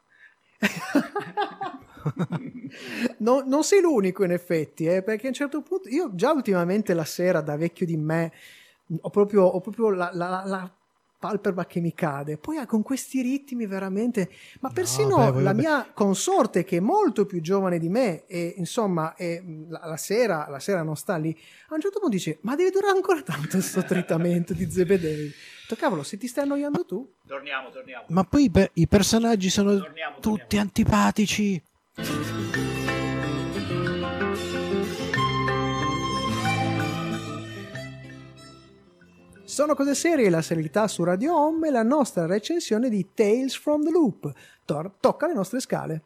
[3.19, 6.93] No- non sei l'unico in effetti, eh, perché a un certo punto io già ultimamente
[6.93, 8.31] la sera da vecchio di me
[9.01, 10.76] ho proprio, ho proprio la, la- la
[11.19, 12.37] palpebra che mi cade.
[12.37, 14.29] Poi ah, con questi ritmi veramente...
[14.59, 18.53] Ma persino beh, voi- la mia consorte che è molto più giovane di me e
[18.57, 21.35] insomma e, mh, la, la sera, la sera non sta lì,
[21.69, 25.31] a un certo punto dice ma deve durare ancora tanto questo trittamento di Zebedei.
[25.77, 27.13] Cavolo, se ti stai annoiando tu...
[27.25, 28.05] Torniamo, torniamo.
[28.09, 30.61] Ma poi i per- i personaggi sono Torniamo, tutti torniamo.
[30.61, 31.61] antipatici.
[39.57, 43.83] Sono cose serie, la serialità su Radio Home e la nostra recensione di Tales from
[43.83, 44.31] the Loop.
[44.65, 46.03] Tor- tocca le nostre scale.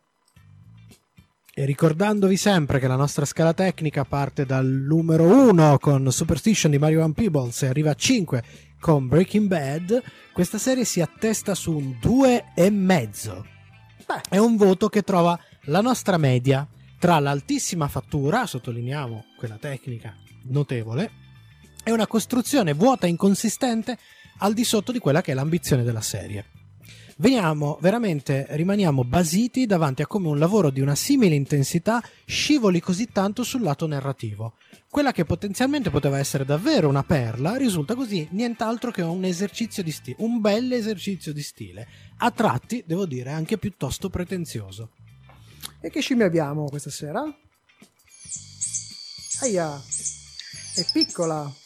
[1.54, 6.78] E ricordandovi sempre che la nostra scala tecnica parte dal numero 1 con Superstition di
[6.78, 8.44] Mario Van Peebles e arriva a 5
[8.80, 13.42] con Breaking Bad, questa serie si attesta su un 2,5.
[14.06, 14.22] Beh.
[14.30, 16.66] È un voto che trova la nostra media
[16.98, 21.31] tra l'altissima fattura, sottolineiamo quella tecnica notevole,
[21.84, 23.98] e una costruzione vuota e inconsistente
[24.40, 26.46] al di sotto di quella che è l'ambizione della serie.
[27.18, 33.12] Veniamo veramente, rimaniamo basiti davanti a come un lavoro di una simile intensità scivoli così
[33.12, 34.56] tanto sul lato narrativo.
[34.90, 39.92] Quella che potenzialmente poteva essere davvero una perla risulta così nient'altro che un esercizio di
[39.92, 44.94] stile, un bel esercizio di stile, a tratti, devo dire, anche piuttosto pretenzioso.
[45.80, 47.22] E che scimmia abbiamo questa sera?
[49.42, 49.80] Aia,
[50.76, 51.61] è piccola.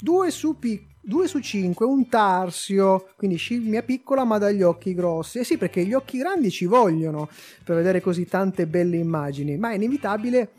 [0.00, 5.38] 2 su, pi- 2 su 5, un tarsio, quindi scimmia piccola ma dagli occhi grossi.
[5.38, 7.28] Eh sì, perché gli occhi grandi ci vogliono
[7.64, 10.50] per vedere così tante belle immagini, ma è inevitabile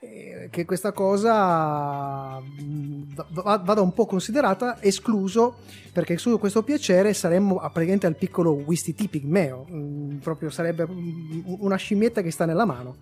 [0.00, 5.56] eh, che questa cosa va- vada un po' considerata escluso
[5.92, 11.54] perché su questo piacere saremmo a- praticamente al piccolo Wistiti Pigmeo, mm, proprio sarebbe mm,
[11.60, 12.96] una scimmietta che sta nella mano.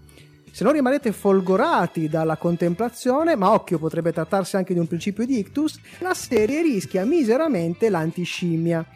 [0.55, 5.39] Se non rimanete folgorati dalla contemplazione, ma occhio potrebbe trattarsi anche di un principio di
[5.39, 8.87] ictus, la serie rischia miseramente l'antiscimmia.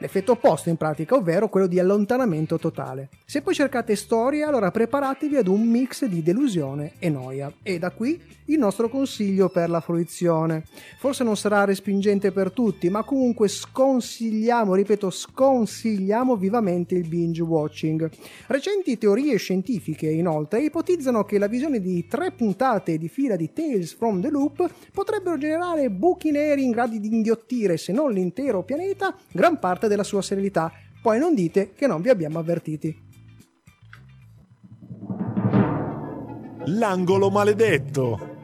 [0.00, 3.10] L'effetto opposto in pratica, ovvero quello di allontanamento totale.
[3.26, 7.52] Se poi cercate storia, allora preparatevi ad un mix di delusione e noia.
[7.62, 10.64] E da qui il nostro consiglio per la fruizione.
[10.98, 18.10] Forse non sarà respingente per tutti, ma comunque sconsigliamo, ripeto, sconsigliamo vivamente il binge watching.
[18.46, 23.94] Recenti teorie scientifiche, inoltre, ipotizzano che la visione di tre puntate di fila di Tales
[23.94, 29.14] from the Loop potrebbero generare buchi neri in grado di inghiottire, se non l'intero pianeta,
[29.30, 30.72] gran parte della sua serenità.
[31.02, 33.08] Poi non dite che non vi abbiamo avvertiti.
[36.66, 38.38] L'angolo maledetto.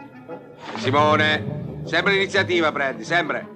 [0.79, 3.47] Simone, sempre l'iniziativa prendi, sempre.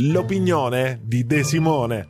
[0.00, 2.08] L'opinione di De Simone.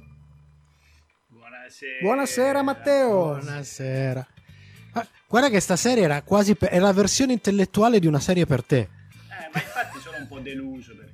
[1.28, 1.98] Buonasera.
[2.02, 3.10] Buonasera Matteo.
[3.36, 4.26] Buonasera.
[4.92, 8.44] Ah, guarda che sta serie era quasi per- è la versione intellettuale di una serie
[8.46, 8.78] per te.
[8.78, 8.88] Eh,
[9.52, 11.07] ma infatti sono un po' deluso perché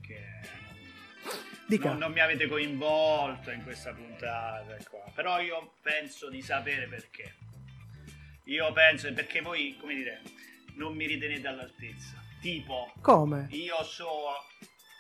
[1.67, 1.89] Dica.
[1.91, 5.03] non, non mi avete coinvolto in questa puntata qua.
[5.15, 7.35] Però io penso di sapere perché.
[8.45, 10.21] Io penso perché voi, come dire,
[10.75, 12.23] non mi ritenete all'altezza.
[12.41, 13.47] Tipo, Come?
[13.53, 14.35] io so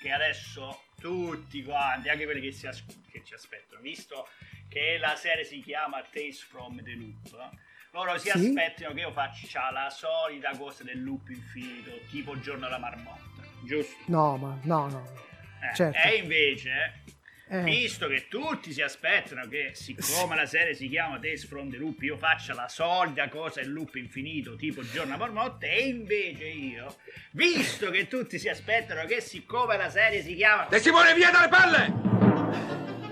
[0.00, 4.26] che adesso tutti quanti, anche quelli che, si as- che ci aspettano, visto
[4.68, 7.50] che la serie si chiama Tales from the Loop,
[7.90, 8.38] loro si Sì.
[8.48, 13.94] aspettano che io faccia la solita cosa del loop infinito, tipo Giorno alla marmotta, giusto?
[14.06, 15.32] No, ma no, no.
[15.70, 15.98] Eh, Certo.
[16.08, 17.02] E invece,
[17.48, 17.62] Eh.
[17.62, 22.00] visto che tutti si aspettano che siccome la serie si chiama Tales from the Loop,
[22.02, 26.96] io faccia la solita cosa del loop infinito, tipo Giorno alla marmotta, e invece io,
[27.32, 31.48] visto che tutti si aspettano che siccome la serie si chiama De Simone, via dalle
[31.48, 31.92] palle!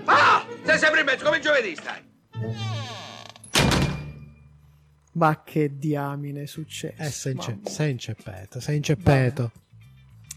[0.05, 0.45] Ah!
[0.63, 2.11] Sei sempre in mezzo, come giovedì stai.
[5.15, 7.01] Ma che diamine è successo?
[7.01, 9.51] Eh, sei, ince- sei inceppeto, sei inceppeto.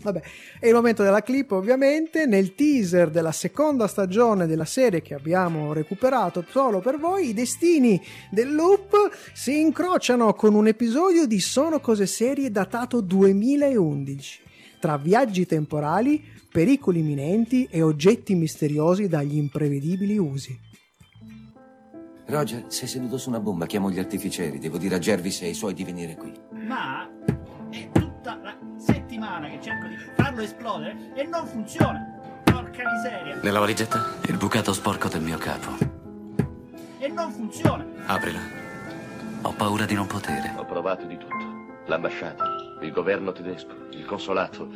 [0.07, 0.23] Vabbè,
[0.61, 5.73] è il momento della clip ovviamente, nel teaser della seconda stagione della serie che abbiamo
[5.73, 11.81] recuperato solo per voi, i destini del loop si incrociano con un episodio di Sono
[11.81, 14.41] cose serie datato 2011,
[14.79, 20.57] tra viaggi temporali, pericoli imminenti e oggetti misteriosi dagli imprevedibili usi.
[22.27, 24.61] Roger, sei seduto su una bomba, chiamo gli artificieri.
[24.61, 26.33] Devo dire a Jervis e ai suoi di venire qui.
[26.53, 27.09] Ma
[27.71, 28.66] è tutta la
[29.17, 32.05] settimana che cerco di farlo esplodere e non funziona.
[32.45, 33.41] Porca miseria.
[33.43, 34.15] Nella valigetta?
[34.27, 35.71] Il bucato sporco del mio capo.
[36.99, 37.87] E non funziona.
[38.07, 38.41] Aprila.
[39.43, 40.53] Ho paura di non potere.
[40.57, 41.35] Ho provato di tutto.
[41.87, 42.45] L'ambasciata,
[42.83, 44.69] il governo tedesco, il consolato.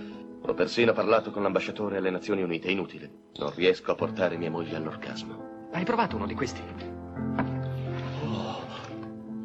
[0.43, 2.71] Ho persino parlato con l'ambasciatore alle Nazioni Unite.
[2.71, 3.11] Inutile.
[3.37, 5.69] Non riesco a portare mia moglie all'orgasmo.
[5.73, 6.63] Hai provato uno di questi?
[8.25, 8.65] Oh,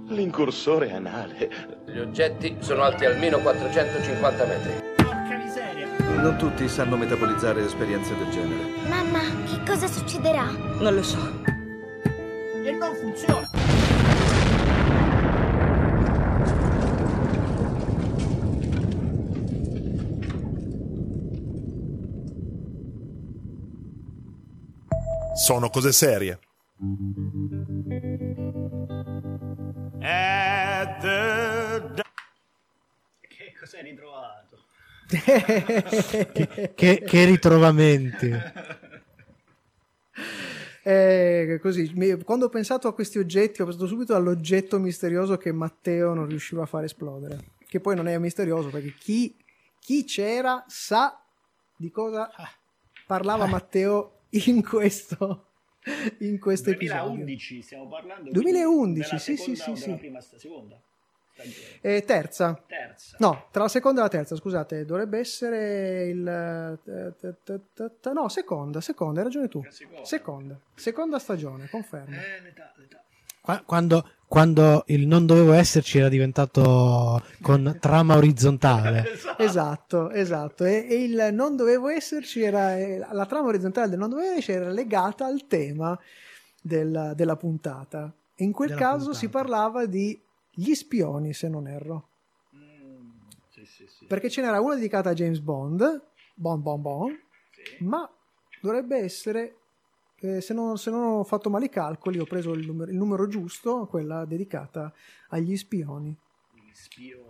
[0.08, 1.84] l'incursore anale.
[1.86, 4.85] Gli oggetti sono alti almeno 450 metri.
[6.26, 8.64] Non tutti sanno metabolizzare esperienze del genere.
[8.88, 10.46] Mamma, che cosa succederà?
[10.80, 11.20] Non lo so.
[12.64, 13.48] E non funziona.
[25.36, 26.40] Sono cose serie.
[33.22, 34.35] Che cos'hai ritrovato?
[35.08, 38.32] Che, che- che ritrovamenti.
[40.88, 45.52] Eh, così, mi- quando ho pensato a questi oggetti, ho pensato subito all'oggetto misterioso che
[45.52, 47.54] Matteo non riusciva a far esplodere.
[47.68, 49.36] Che poi non è misterioso perché chi,
[49.80, 51.20] chi c'era sa
[51.76, 52.30] di cosa
[53.08, 55.48] parlava Matteo in questo,
[56.20, 57.02] in questo episodio.
[57.26, 58.30] 2011 stiamo parlando.
[58.30, 59.96] 2011, quindi sì, della sì, seconda sì, sì.
[59.98, 60.80] prima seconda
[61.36, 61.80] stagione.
[61.82, 62.60] Eh, terza.
[62.68, 63.16] Terza.
[63.20, 66.28] No, tra la seconda e la terza, scusate, dovrebbe essere il...
[66.28, 69.64] eh, No, seconda, seconda, hai ragione tu.
[69.70, 70.04] seconda.
[70.06, 72.16] Seconda, seconda stagione, confermo.
[72.16, 73.00] Eh, l'età, l'età.
[73.42, 79.04] Qua- Quando, quando il non dovevo esserci era diventato con trama orizzontale.
[79.38, 80.64] Esatto, esatto.
[80.64, 82.76] E, e il non dovevo esserci era
[83.12, 86.00] la trama orizzontale del non dovevo esserci era legata al tema
[86.62, 88.12] del- della puntata.
[88.34, 89.18] E in quel Della caso puntata.
[89.20, 90.20] si parlava di
[90.56, 92.10] gli spioni, se non erro.
[92.56, 93.10] Mm,
[93.50, 94.06] sì, sì, sì.
[94.06, 95.80] Perché ce n'era una dedicata a James Bond,
[96.34, 97.20] Bond, Bond, Bond,
[97.80, 98.10] ma
[98.62, 99.58] dovrebbe essere,
[100.20, 102.98] eh, se, non, se non ho fatto male i calcoli, ho preso il numero, il
[102.98, 104.94] numero giusto, quella dedicata
[105.30, 106.16] agli spioni.
[106.54, 107.24] Gli spioni.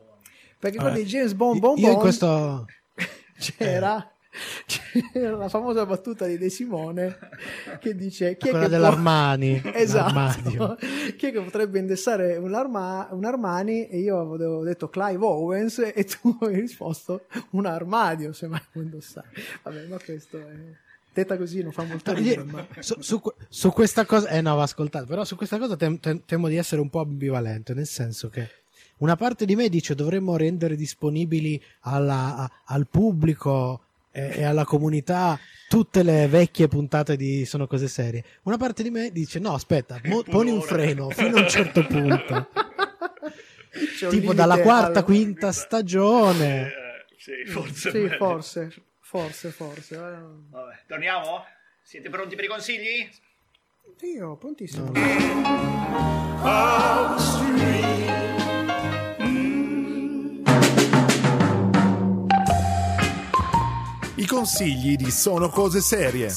[0.57, 0.89] Perché Vabbè.
[0.89, 2.65] quello di James Bond, Bond, Io in questo...
[3.37, 4.14] c'era,
[5.11, 7.17] c'era la famosa battuta di De Simone
[7.79, 9.71] che dice chi è Quella che dell'Armani, può...
[9.75, 10.77] esatto
[11.17, 13.87] chi è che potrebbe indossare un, Arma- un Armani?
[13.87, 18.81] E io avevo detto Clive Owens e tu avevi risposto un armadio se mai può
[18.81, 19.27] indossare.
[19.63, 20.53] Vabbè ma questo è
[21.13, 22.67] Detta così non fa molto ridere, ma...
[22.79, 26.23] su, su- su questa cosa, eh no, va ascoltato, però su questa cosa tem- tem-
[26.25, 28.49] temo di essere un po' ambivalente, nel senso che
[28.97, 33.84] una parte di me dice dovremmo rendere disponibili alla- a- al pubblico
[34.15, 35.37] e, e alla comunità
[35.67, 38.23] tutte le vecchie puntate di Sono cose serie.
[38.43, 41.85] Una parte di me dice no, aspetta, mo- poni un freno fino a un certo
[41.85, 42.47] punto.
[43.97, 46.67] C'è un tipo dalla quarta, al- quinta stagione.
[46.67, 46.71] Eh,
[47.17, 47.91] sì, forse.
[47.91, 49.95] Sì, forse, forse, forse.
[49.95, 49.99] eh.
[49.99, 51.43] Vabbè, torniamo?
[51.83, 53.09] Siete pronti per i consigli?
[54.15, 54.91] Io, prontissimo.
[64.25, 66.31] I consigli di Sono cose serie.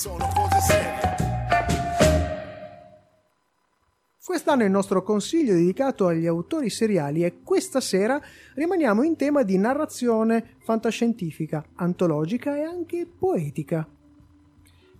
[4.22, 8.20] Quest'anno il nostro consiglio è dedicato agli autori seriali e questa sera
[8.56, 13.88] rimaniamo in tema di narrazione fantascientifica, antologica e anche poetica.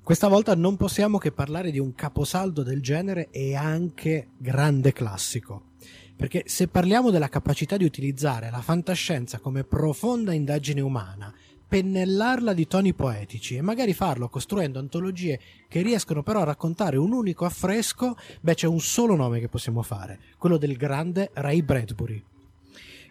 [0.03, 5.73] Questa volta non possiamo che parlare di un caposaldo del genere e anche grande classico.
[6.17, 11.33] Perché se parliamo della capacità di utilizzare la fantascienza come profonda indagine umana,
[11.69, 15.39] pennellarla di toni poetici e magari farlo costruendo antologie
[15.69, 19.83] che riescono però a raccontare un unico affresco, beh c'è un solo nome che possiamo
[19.83, 22.25] fare, quello del grande Ray Bradbury.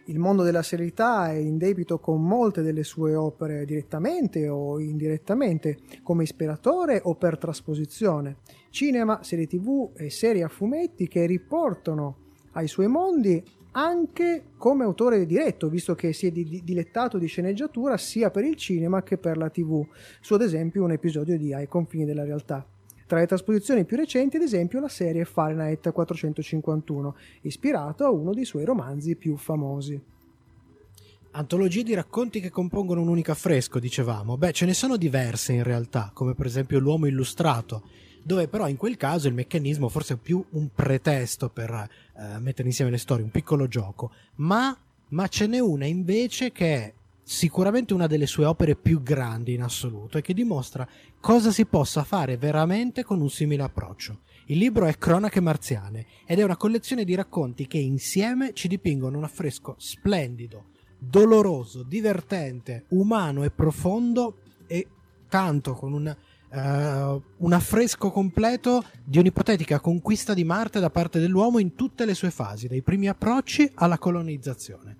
[0.06, 5.80] Il mondo della serialità è in debito con molte delle sue opere direttamente o indirettamente,
[6.02, 8.38] come ispiratore o per trasposizione.
[8.70, 12.20] Cinema, serie tv e serie a fumetti che riportano
[12.54, 13.44] ai suoi mondi
[13.78, 18.44] anche come autore diretto, visto che si è di- di- dilettato di sceneggiatura sia per
[18.44, 19.86] il cinema che per la tv,
[20.20, 22.66] su ad esempio un episodio di Ai confini della realtà.
[23.06, 28.46] Tra le trasposizioni più recenti, ad esempio, la serie Fahrenheit 451, ispirato a uno dei
[28.46, 30.02] suoi romanzi più famosi.
[31.32, 34.38] Antologie di racconti che compongono un unico affresco, dicevamo.
[34.38, 37.84] Beh, ce ne sono diverse in realtà, come per esempio L'uomo illustrato,
[38.24, 42.68] dove però in quel caso il meccanismo forse è più un pretesto per eh, mettere
[42.68, 44.12] insieme le storie, un piccolo gioco.
[44.36, 44.78] Ma,
[45.10, 46.94] ma ce n'è una invece che è
[47.24, 50.88] sicuramente una delle sue opere più grandi in assoluto e che dimostra
[51.20, 54.20] cosa si possa fare veramente con un simile approccio.
[54.46, 59.18] Il libro è Cronache Marziane ed è una collezione di racconti che insieme ci dipingono
[59.18, 64.88] un affresco splendido, doloroso, divertente, umano e profondo e
[65.28, 66.16] tanto con un,
[66.50, 72.14] eh, un affresco completo di un'ipotetica conquista di Marte da parte dell'uomo in tutte le
[72.14, 74.98] sue fasi, dai primi approcci alla colonizzazione.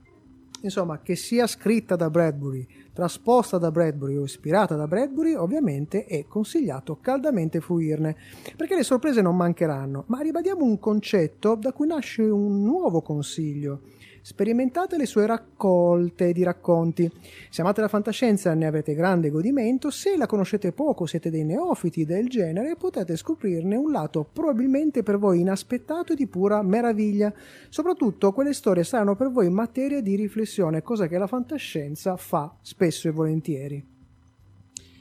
[0.62, 6.26] Insomma, che sia scritta da Bradbury, trasposta da Bradbury o ispirata da Bradbury, ovviamente è
[6.28, 8.16] consigliato caldamente fruirne,
[8.56, 13.82] perché le sorprese non mancheranno, ma ribadiamo un concetto da cui nasce un nuovo consiglio.
[14.28, 17.10] Sperimentate le sue raccolte di racconti.
[17.50, 22.04] Se amate la fantascienza ne avete grande godimento, se la conoscete poco, siete dei neofiti
[22.04, 27.34] del genere, potete scoprirne un lato probabilmente per voi inaspettato e di pura meraviglia.
[27.70, 33.08] Soprattutto quelle storie saranno per voi materia di riflessione, cosa che la fantascienza fa spesso
[33.08, 33.88] e volentieri.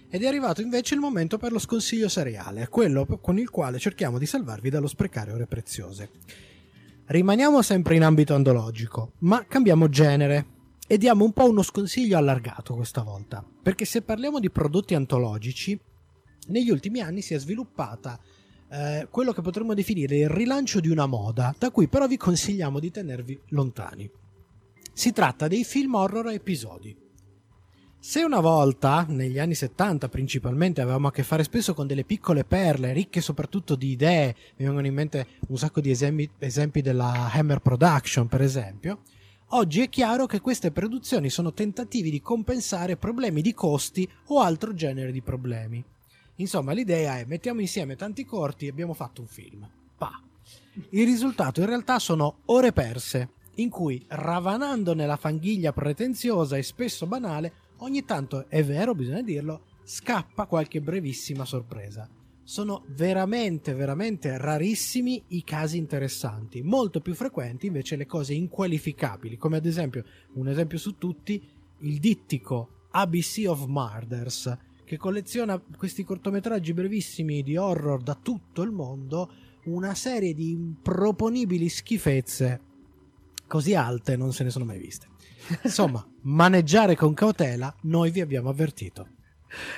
[0.08, 4.18] Ed è arrivato invece il momento per lo sconsiglio seriale, quello con il quale cerchiamo
[4.18, 6.10] di salvarvi dallo sprecare ore preziose.
[7.08, 10.46] Rimaniamo sempre in ambito antologico, ma cambiamo genere
[10.88, 15.78] e diamo un po' uno sconsiglio allargato questa volta, perché se parliamo di prodotti antologici,
[16.48, 18.18] negli ultimi anni si è sviluppata
[18.68, 22.80] eh, quello che potremmo definire il rilancio di una moda, da cui però vi consigliamo
[22.80, 24.10] di tenervi lontani.
[24.92, 27.05] Si tratta dei film horror a episodi.
[28.08, 32.44] Se una volta, negli anni 70 principalmente, avevamo a che fare spesso con delle piccole
[32.44, 37.28] perle, ricche soprattutto di idee, mi vengono in mente un sacco di esempi, esempi della
[37.32, 39.00] Hammer Production, per esempio,
[39.48, 44.72] oggi è chiaro che queste produzioni sono tentativi di compensare problemi di costi o altro
[44.72, 45.84] genere di problemi.
[46.36, 49.68] Insomma, l'idea è mettiamo insieme tanti corti e abbiamo fatto un film.
[49.98, 50.22] Pa.
[50.90, 57.06] Il risultato in realtà sono ore perse, in cui, ravanando nella fanghiglia pretenziosa e spesso
[57.06, 62.08] banale, ogni tanto, è vero, bisogna dirlo, scappa qualche brevissima sorpresa.
[62.42, 69.56] Sono veramente, veramente rarissimi i casi interessanti, molto più frequenti invece le cose inqualificabili, come
[69.56, 70.04] ad esempio,
[70.34, 71.42] un esempio su tutti,
[71.80, 78.70] il dittico ABC of Murders, che colleziona questi cortometraggi brevissimi di horror da tutto il
[78.70, 79.30] mondo,
[79.64, 82.60] una serie di improponibili schifezze
[83.46, 85.06] così alte non se ne sono mai viste.
[85.62, 89.08] Insomma, maneggiare con cautela, noi vi abbiamo avvertito.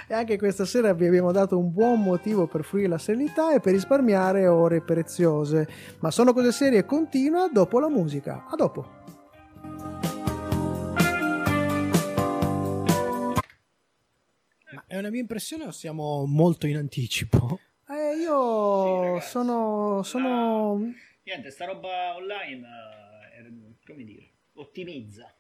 [0.08, 3.60] E anche questa sera vi abbiamo dato un buon motivo per fruire la serenità e
[3.60, 5.68] per risparmiare ore preziose.
[6.00, 8.46] Ma sono cose serie continua dopo la musica.
[8.48, 8.96] A dopo.
[14.86, 17.60] È una mia impressione o siamo molto in anticipo?
[17.88, 20.80] Eh, io sono, sono...
[21.24, 22.66] Niente, sta roba online,
[23.36, 25.30] eh, come dire, ottimizza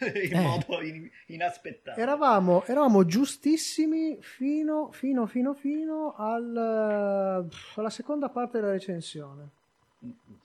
[0.00, 0.40] in Eh.
[0.40, 1.98] modo in- inaspettato.
[2.00, 9.48] Eravamo, eravamo giustissimi fino, fino, fino, fino al, alla seconda parte della recensione.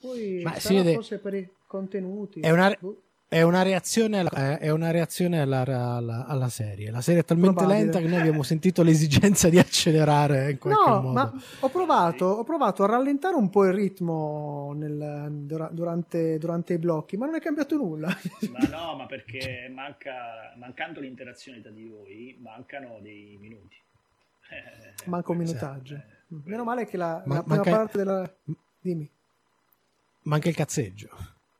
[0.01, 2.41] Poi Ma si vede- forse per i contenuti.
[2.41, 3.01] È una, Boh.
[3.28, 6.91] È una reazione, alla, è una reazione alla, alla- alla serie.
[6.91, 7.80] La serie è talmente Probabile.
[7.84, 11.11] lenta che noi abbiamo sentito l'esigenza di accelerare in qualche No, modo.
[11.11, 16.73] ma ho provato, ho provato a rallentare un po' il ritmo nel- dura- durante, durante
[16.73, 18.07] i blocchi, ma non è cambiato nulla.
[18.51, 23.76] Ma no, ma perché manca, mancando l'interazione tra di voi, mancano dei minuti.
[24.49, 26.01] Eh, Manca un minutaggio.
[26.28, 28.34] Meno male che la, Ma- la prima manca- parte della...
[28.80, 29.09] Dimmi.
[30.21, 31.09] Manca il cazzeggio.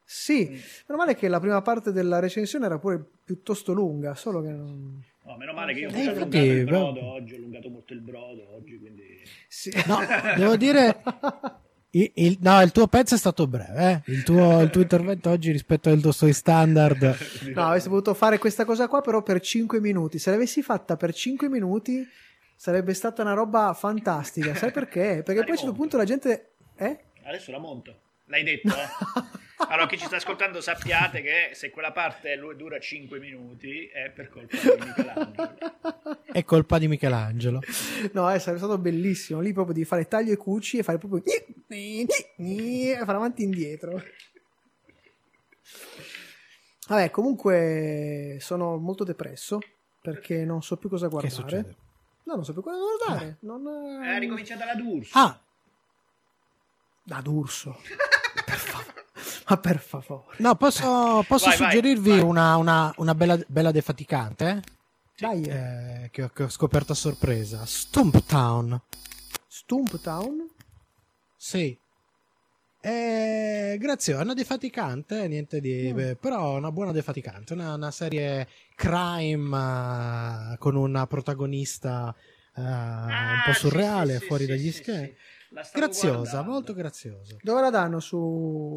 [0.08, 0.46] Sì,
[0.88, 5.04] meno male che la prima parte della recensione era pure piuttosto lunga, solo che non...
[5.26, 7.70] No, meno male che io ho Eh, allungato infatti, il beh- brodo oggi, ho allungato
[7.70, 9.04] molto il brodo oggi, quindi...
[9.88, 9.98] No,
[10.38, 11.02] devo dire.
[11.90, 14.04] Il, il- no, il tuo pezzo è stato breve.
[14.06, 14.12] eh.
[14.12, 17.18] Il, tuo, il tuo intervento oggi rispetto ai tuoi standard.
[17.56, 20.20] No, avresti potuto fare questa cosa qua però per 5 minuti.
[20.20, 22.06] Se l'avessi fatta per 5 minuti
[22.56, 24.54] sarebbe stata una roba fantastica.
[24.54, 25.24] Sai perché?
[25.26, 26.52] Perché poi a un certo punto la gente...
[26.76, 27.00] Eh?
[27.24, 28.00] Adesso la monto.
[28.26, 29.44] L'hai detto, eh?
[29.58, 34.30] Allora, chi ci sta ascoltando sappiate che se quella parte dura 5 minuti è per
[34.30, 36.24] colpa di Michelangelo.
[36.26, 37.62] È colpa di Michelangelo.
[38.12, 39.40] No, eh, sarebbe stato bellissimo.
[39.40, 41.24] Lì proprio di fare taglio e cuci e fare proprio...
[41.26, 42.06] e
[43.00, 44.04] fare avanti e indietro.
[46.88, 49.60] Vabbè, comunque sono molto depresso
[50.02, 51.34] perché non so più cosa guardare.
[51.34, 51.76] succede?
[52.26, 53.38] No, non so più cosa guardare.
[53.42, 54.04] Non...
[54.04, 55.18] È ricominciata la D'Urso.
[55.18, 55.40] Ah,
[57.08, 57.78] Da D'Urso.
[58.46, 58.94] Per favore.
[59.48, 60.36] Ma per favore.
[60.40, 62.20] no, posso, posso Vai, vai, suggerirvi vai.
[62.20, 64.50] una, una- una bella, bella defaticante?
[64.50, 64.62] eh?
[65.18, 67.64] Dai, Eh, che, ho, che ho scoperto a sorpresa.
[67.66, 68.82] Stumptown.
[69.48, 70.48] Stumptown?
[71.38, 71.78] Sì.
[72.80, 75.90] È graziosa, è una defaticante, niente di...
[75.92, 75.96] Mm.
[75.96, 82.14] beh, però una buona defaticante, una, una serie crime eh, con una protagonista
[82.56, 85.16] eh, un po' sì, surreale, sì, sì, fuori sì, dagli sì, schermi.
[85.64, 85.72] Sì.
[85.74, 86.52] Graziosa, guardando.
[86.52, 87.36] molto graziosa.
[87.42, 88.76] Dove la danno su...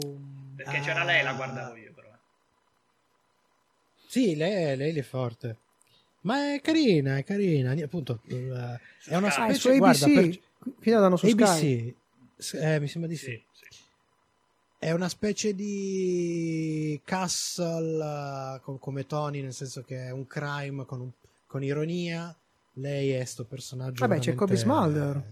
[0.56, 2.08] Perché c'era lei, la guardavo io però.
[4.06, 5.56] Sì, lei, lei è forte.
[6.22, 7.72] Ma è carina, è carina.
[7.84, 9.40] Appunto, eh, è una Sky.
[9.40, 9.58] Ah, specie...
[9.58, 10.14] su guarda, ABC?
[10.14, 10.40] per-
[10.82, 11.94] Qui la danno su ABC.
[12.54, 13.42] Eh, mi sembra di sì.
[14.80, 18.04] È una specie di castle
[18.56, 21.10] eh, co- come Tony, nel senso che è un crime con, un-
[21.46, 22.34] con ironia.
[22.74, 24.06] Lei è sto personaggio.
[24.06, 25.24] Vabbè, c'è Kobe veramente- Smulders.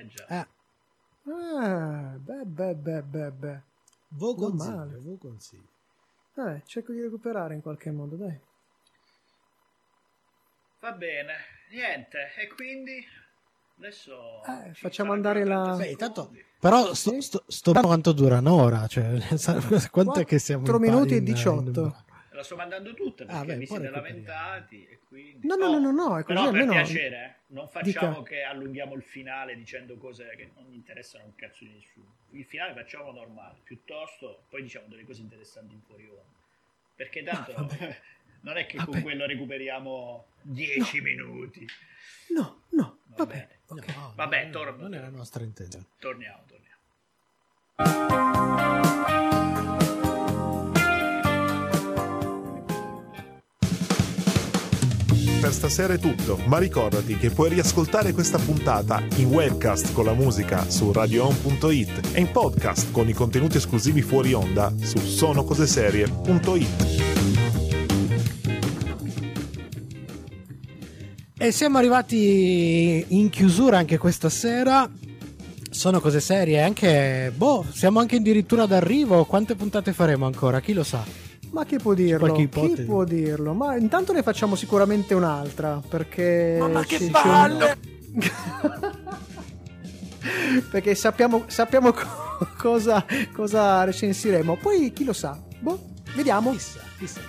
[0.00, 0.26] Eh già.
[0.40, 0.46] Eh,
[1.26, 3.60] Ah, beh, beh, beh, beh, beh.
[4.08, 4.98] Vo consiglio, male.
[4.98, 5.68] vo consiglio.
[6.36, 8.38] Eh, cerco di recuperare in qualche modo, dai.
[10.80, 11.32] Va bene,
[11.70, 12.32] niente.
[12.36, 13.02] E quindi
[13.78, 15.76] adesso Eh, facciamo andare la...
[15.78, 18.86] Beh, intanto, però sto, sto, sto quanto dura un'ora?
[18.86, 19.18] Cioè,
[19.90, 21.80] quanto è che siamo 4 in pa- minuti e in- in- 18.
[21.82, 22.04] la
[22.44, 24.06] sto mandando tutta perché Ah, beh, poi siete recuperiamo.
[24.06, 25.46] lamentati e quindi...
[25.46, 26.72] No, no, no, no, no, è così Però per almeno...
[26.72, 28.22] piacere, eh, non facciamo Dica.
[28.22, 32.12] che allunghiamo il finale dicendo cose che non interessano un cazzo di nessuno.
[32.30, 36.22] Il finale facciamo normale, piuttosto poi diciamo delle cose interessanti in fuori onda.
[36.94, 37.52] Perché tanto
[38.42, 41.66] non è che con quello recuperiamo 10 minuti.
[42.34, 43.48] No, no, Va bene.
[43.68, 44.82] No, Vabbè, non- torno.
[44.82, 45.86] Non è la nostra intenzione.
[45.98, 46.42] Torniamo,
[47.76, 48.83] torniamo.
[55.44, 60.14] Per stasera è tutto, ma ricordati che puoi riascoltare questa puntata in webcast con la
[60.14, 66.86] musica su radioon.it e in podcast con i contenuti esclusivi fuori onda su sonocoseserie.it.
[71.36, 74.90] E siamo arrivati in chiusura anche questa sera.
[75.68, 79.26] Sono cose serie, anche boh, siamo anche addirittura d'arrivo.
[79.26, 80.60] Quante puntate faremo ancora?
[80.60, 81.33] Chi lo sa?
[81.54, 82.32] Ma chi può dirlo?
[82.32, 82.48] Chi
[82.84, 83.54] può dirlo?
[83.54, 86.58] Ma intanto ne facciamo sicuramente un'altra, perché...
[86.60, 87.78] Ma che ci- ci- palle!
[90.70, 94.56] perché sappiamo, sappiamo co- cosa, cosa recensiremo.
[94.56, 95.40] Poi chi lo sa?
[95.60, 95.78] Boh,
[96.16, 96.50] vediamo.
[96.50, 97.20] Chissà, chissà.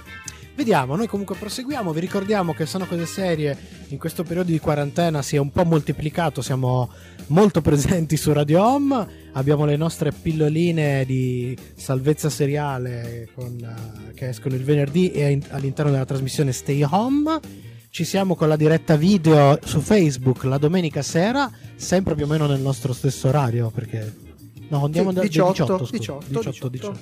[0.55, 3.57] Vediamo, noi comunque proseguiamo, vi ricordiamo che sono cose serie,
[3.89, 6.89] in questo periodo di quarantena si è un po' moltiplicato, siamo
[7.27, 9.05] molto presenti su Radio Home,
[9.35, 15.43] abbiamo le nostre pilloline di salvezza seriale con, eh, che escono il venerdì e in-
[15.49, 17.39] all'interno della trasmissione Stay Home,
[17.89, 22.45] ci siamo con la diretta video su Facebook la domenica sera, sempre più o meno
[22.45, 24.23] nel nostro stesso orario, perché...
[24.67, 26.99] No, andiamo Sì, da 18, 18, scusa, 18, 18, 18.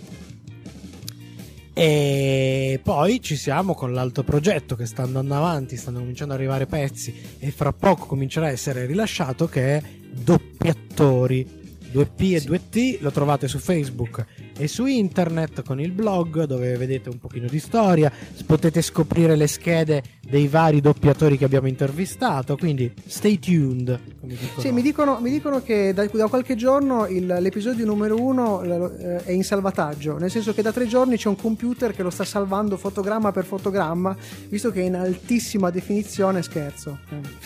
[1.76, 6.68] E poi ci siamo con l'altro progetto che sta andando avanti, stanno cominciando ad arrivare
[6.68, 9.82] pezzi e fra poco comincerà a essere rilasciato che è
[10.12, 11.62] Doppiatori
[11.94, 14.26] 2P e 2T, lo trovate su Facebook
[14.58, 18.12] e su internet con il blog dove vedete un pochino di storia,
[18.46, 24.00] potete scoprire le schede dei vari doppiatori che abbiamo intervistato, quindi stay tuned.
[24.20, 24.60] Come dicono.
[24.62, 29.24] Sì, mi dicono, mi dicono che da, da qualche giorno il- l'episodio numero uno eh,
[29.26, 32.24] è in salvataggio, nel senso che da tre giorni c'è un computer che lo sta
[32.24, 34.16] salvando fotogramma per fotogramma,
[34.50, 37.00] visto che è in altissima definizione, scherzo.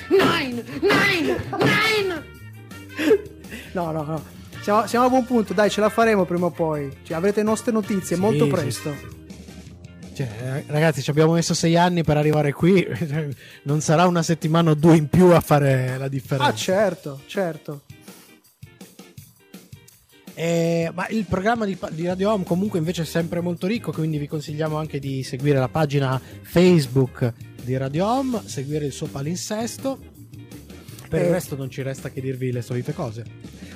[0.09, 0.63] Nine!
[0.81, 1.37] Nine!
[1.57, 2.35] Nine!
[3.73, 4.23] No, no, no.
[4.61, 6.91] Siamo, siamo a buon punto, dai, ce la faremo prima o poi.
[7.03, 8.95] Cioè, avrete nostre notizie Sì, molto sì, presto.
[10.13, 12.85] Cioè, eh, ragazzi, ci abbiamo messo sei anni per arrivare qui,
[13.63, 16.51] non sarà una settimana o due in più a fare la differenza.
[16.51, 17.81] Ah, certo, certo.
[20.33, 24.17] Eh, ma il programma di, di Radio Home comunque invece è sempre molto ricco, quindi
[24.17, 27.33] vi consigliamo anche di seguire la pagina Facebook
[27.63, 30.16] di Radio Home, seguire il suo palinsesto.
[31.09, 31.25] Per Eh.
[31.25, 33.23] il resto non ci resta che dirvi le solite cose.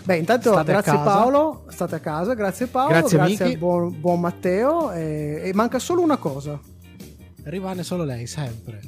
[0.03, 0.91] Beh, intanto State grazie.
[0.93, 5.79] Paolo, state a casa, grazie Paolo, Grazie, grazie, al buon, buon Matteo e, e manca
[5.79, 6.59] solo una cosa.
[7.43, 8.79] Rimane solo lei, sempre.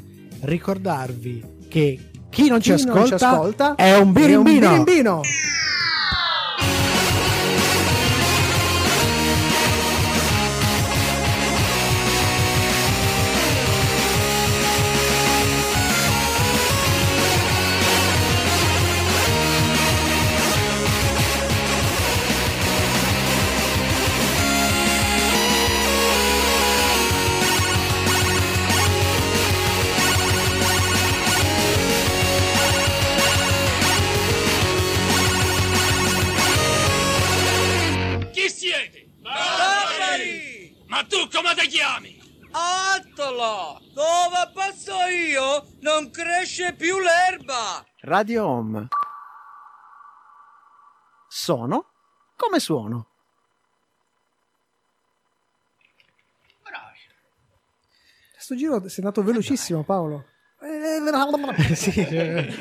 [0.41, 5.21] Ricordarvi che chi non, ci, Chi non ascolta ci ascolta è un è un birimbino.
[48.13, 48.87] Radio Home.
[51.27, 51.87] Sono
[52.35, 53.07] come suono.
[58.33, 60.25] Questo giro sei andato velocissimo, Paolo.
[61.73, 62.45] sì, cioè,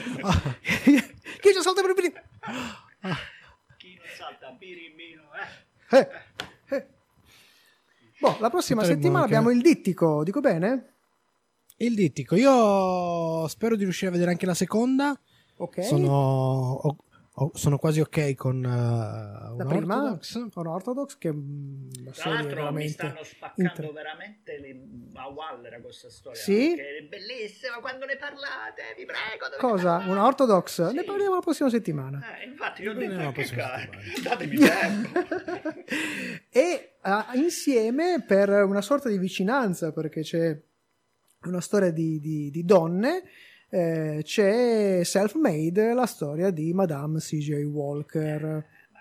[0.72, 2.12] Chi ci salta per il
[3.76, 5.22] Chi non salta birimbino,
[5.90, 5.98] eh?
[5.98, 6.86] Eh, eh.
[8.18, 10.94] Boh, la prossima Potremmo settimana anche- abbiamo il dittico, dico bene?
[11.76, 15.20] Il dittico, io spero di riuscire a vedere anche la seconda.
[15.56, 15.82] Ok.
[15.84, 16.96] Sono,
[17.54, 20.34] sono quasi ok con uh, La una prima, Orthodox.
[20.54, 24.82] un Orthodox che mm, la Tra serie l'altro mi stanno spaccando inter- veramente le...
[25.14, 26.38] a Wallera questa storia.
[26.40, 26.74] Sì?
[26.74, 29.56] È bellissima quando ne parlate, vi prego.
[29.58, 30.04] Cosa?
[30.08, 30.90] Una Orthodox?
[30.90, 32.20] Ne parliamo la prossima settimana.
[32.40, 35.18] Eh, infatti, io ho Ne parliamo la cazzo, datemi tempo.
[36.50, 40.60] e ah, insieme per una sorta di vicinanza perché c'è
[41.44, 43.22] una storia di, di- di donne
[43.74, 47.62] eh, c'è Self-Made la storia di Madame C.J.
[47.64, 48.42] Walker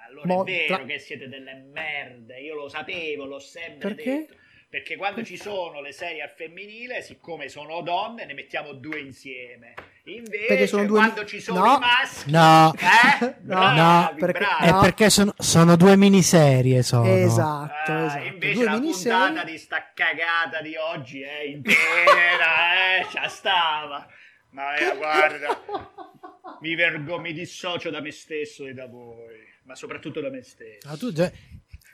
[0.08, 4.04] Allora Mo- è vero tra- che siete delle merde, io lo sapevo, l'ho sempre Perché?
[4.12, 4.36] detto.
[4.72, 9.74] Perché quando ci sono le serie al femminile, siccome sono donne, ne mettiamo due insieme.
[10.06, 11.76] Invece, due- quando ci sono No.
[11.76, 13.36] i maschi, No, eh?
[13.42, 14.66] No, bravi, perché- bravi.
[14.68, 16.84] è perché sono, sono due miniserie.
[16.84, 17.06] Sono.
[17.14, 18.24] esatto, Ah, esatto.
[18.28, 24.08] invece due la miniserie puntata di sta cagata di oggi è intera, eh, ci stava.
[24.52, 25.62] Ma eh, guarda,
[26.62, 30.88] mi vergo, mi dissocio da me stesso e da voi, ma soprattutto da me stesso.
[30.88, 31.32] Ah, tu già,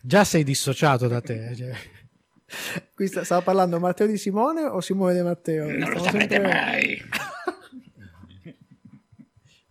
[0.01, 1.55] già sei dissociato da te.
[1.55, 1.71] cioè.
[2.93, 6.33] qui sta- stava parlando Matteo di Simone o Simone di Matteo Non lo Stiamo saprete
[6.35, 7.01] sempre- mai.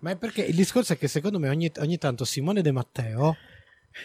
[0.01, 3.37] Ma è perché il discorso è che secondo me ogni, ogni tanto Simone De Matteo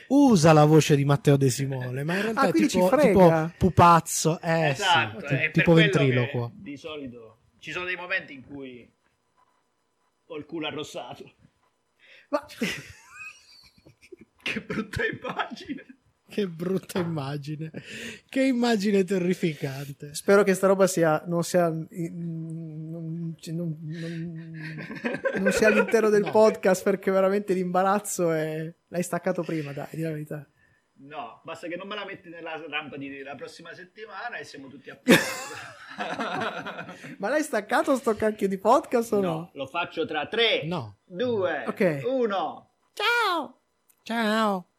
[0.07, 4.39] usa la voce di Matteo De Simone, ma in realtà Ah, è tipo, tipo pupazzo,
[4.41, 6.51] eh esatto, sì, è tipo ventriloquo.
[6.55, 8.91] Di solito ci sono dei momenti in cui
[10.25, 11.31] ho il culo arrossato.
[12.29, 12.45] Ma-
[14.43, 15.85] che brutta immagine.
[16.31, 17.69] Che brutta immagine,
[18.29, 20.13] che immagine terrificante.
[20.15, 23.77] spero che sta roba sia non sia non, non- non-
[25.41, 26.31] non sia all'interno del No.
[26.31, 30.49] podcast perché veramente l'imbarazzo è l'hai staccato prima dai di la verità
[31.03, 34.67] No, basta che non me la metti nella rampa di la prossima settimana e siamo
[34.67, 35.55] tutti a posto.
[37.17, 39.21] ma l'hai staccato sto cacchio di podcast o no?
[39.31, 40.97] no, lo faccio tra 3, No.
[41.05, 42.01] 2, Ok.
[42.05, 42.71] 1.
[42.93, 43.61] ciao
[44.03, 44.70] Ciao.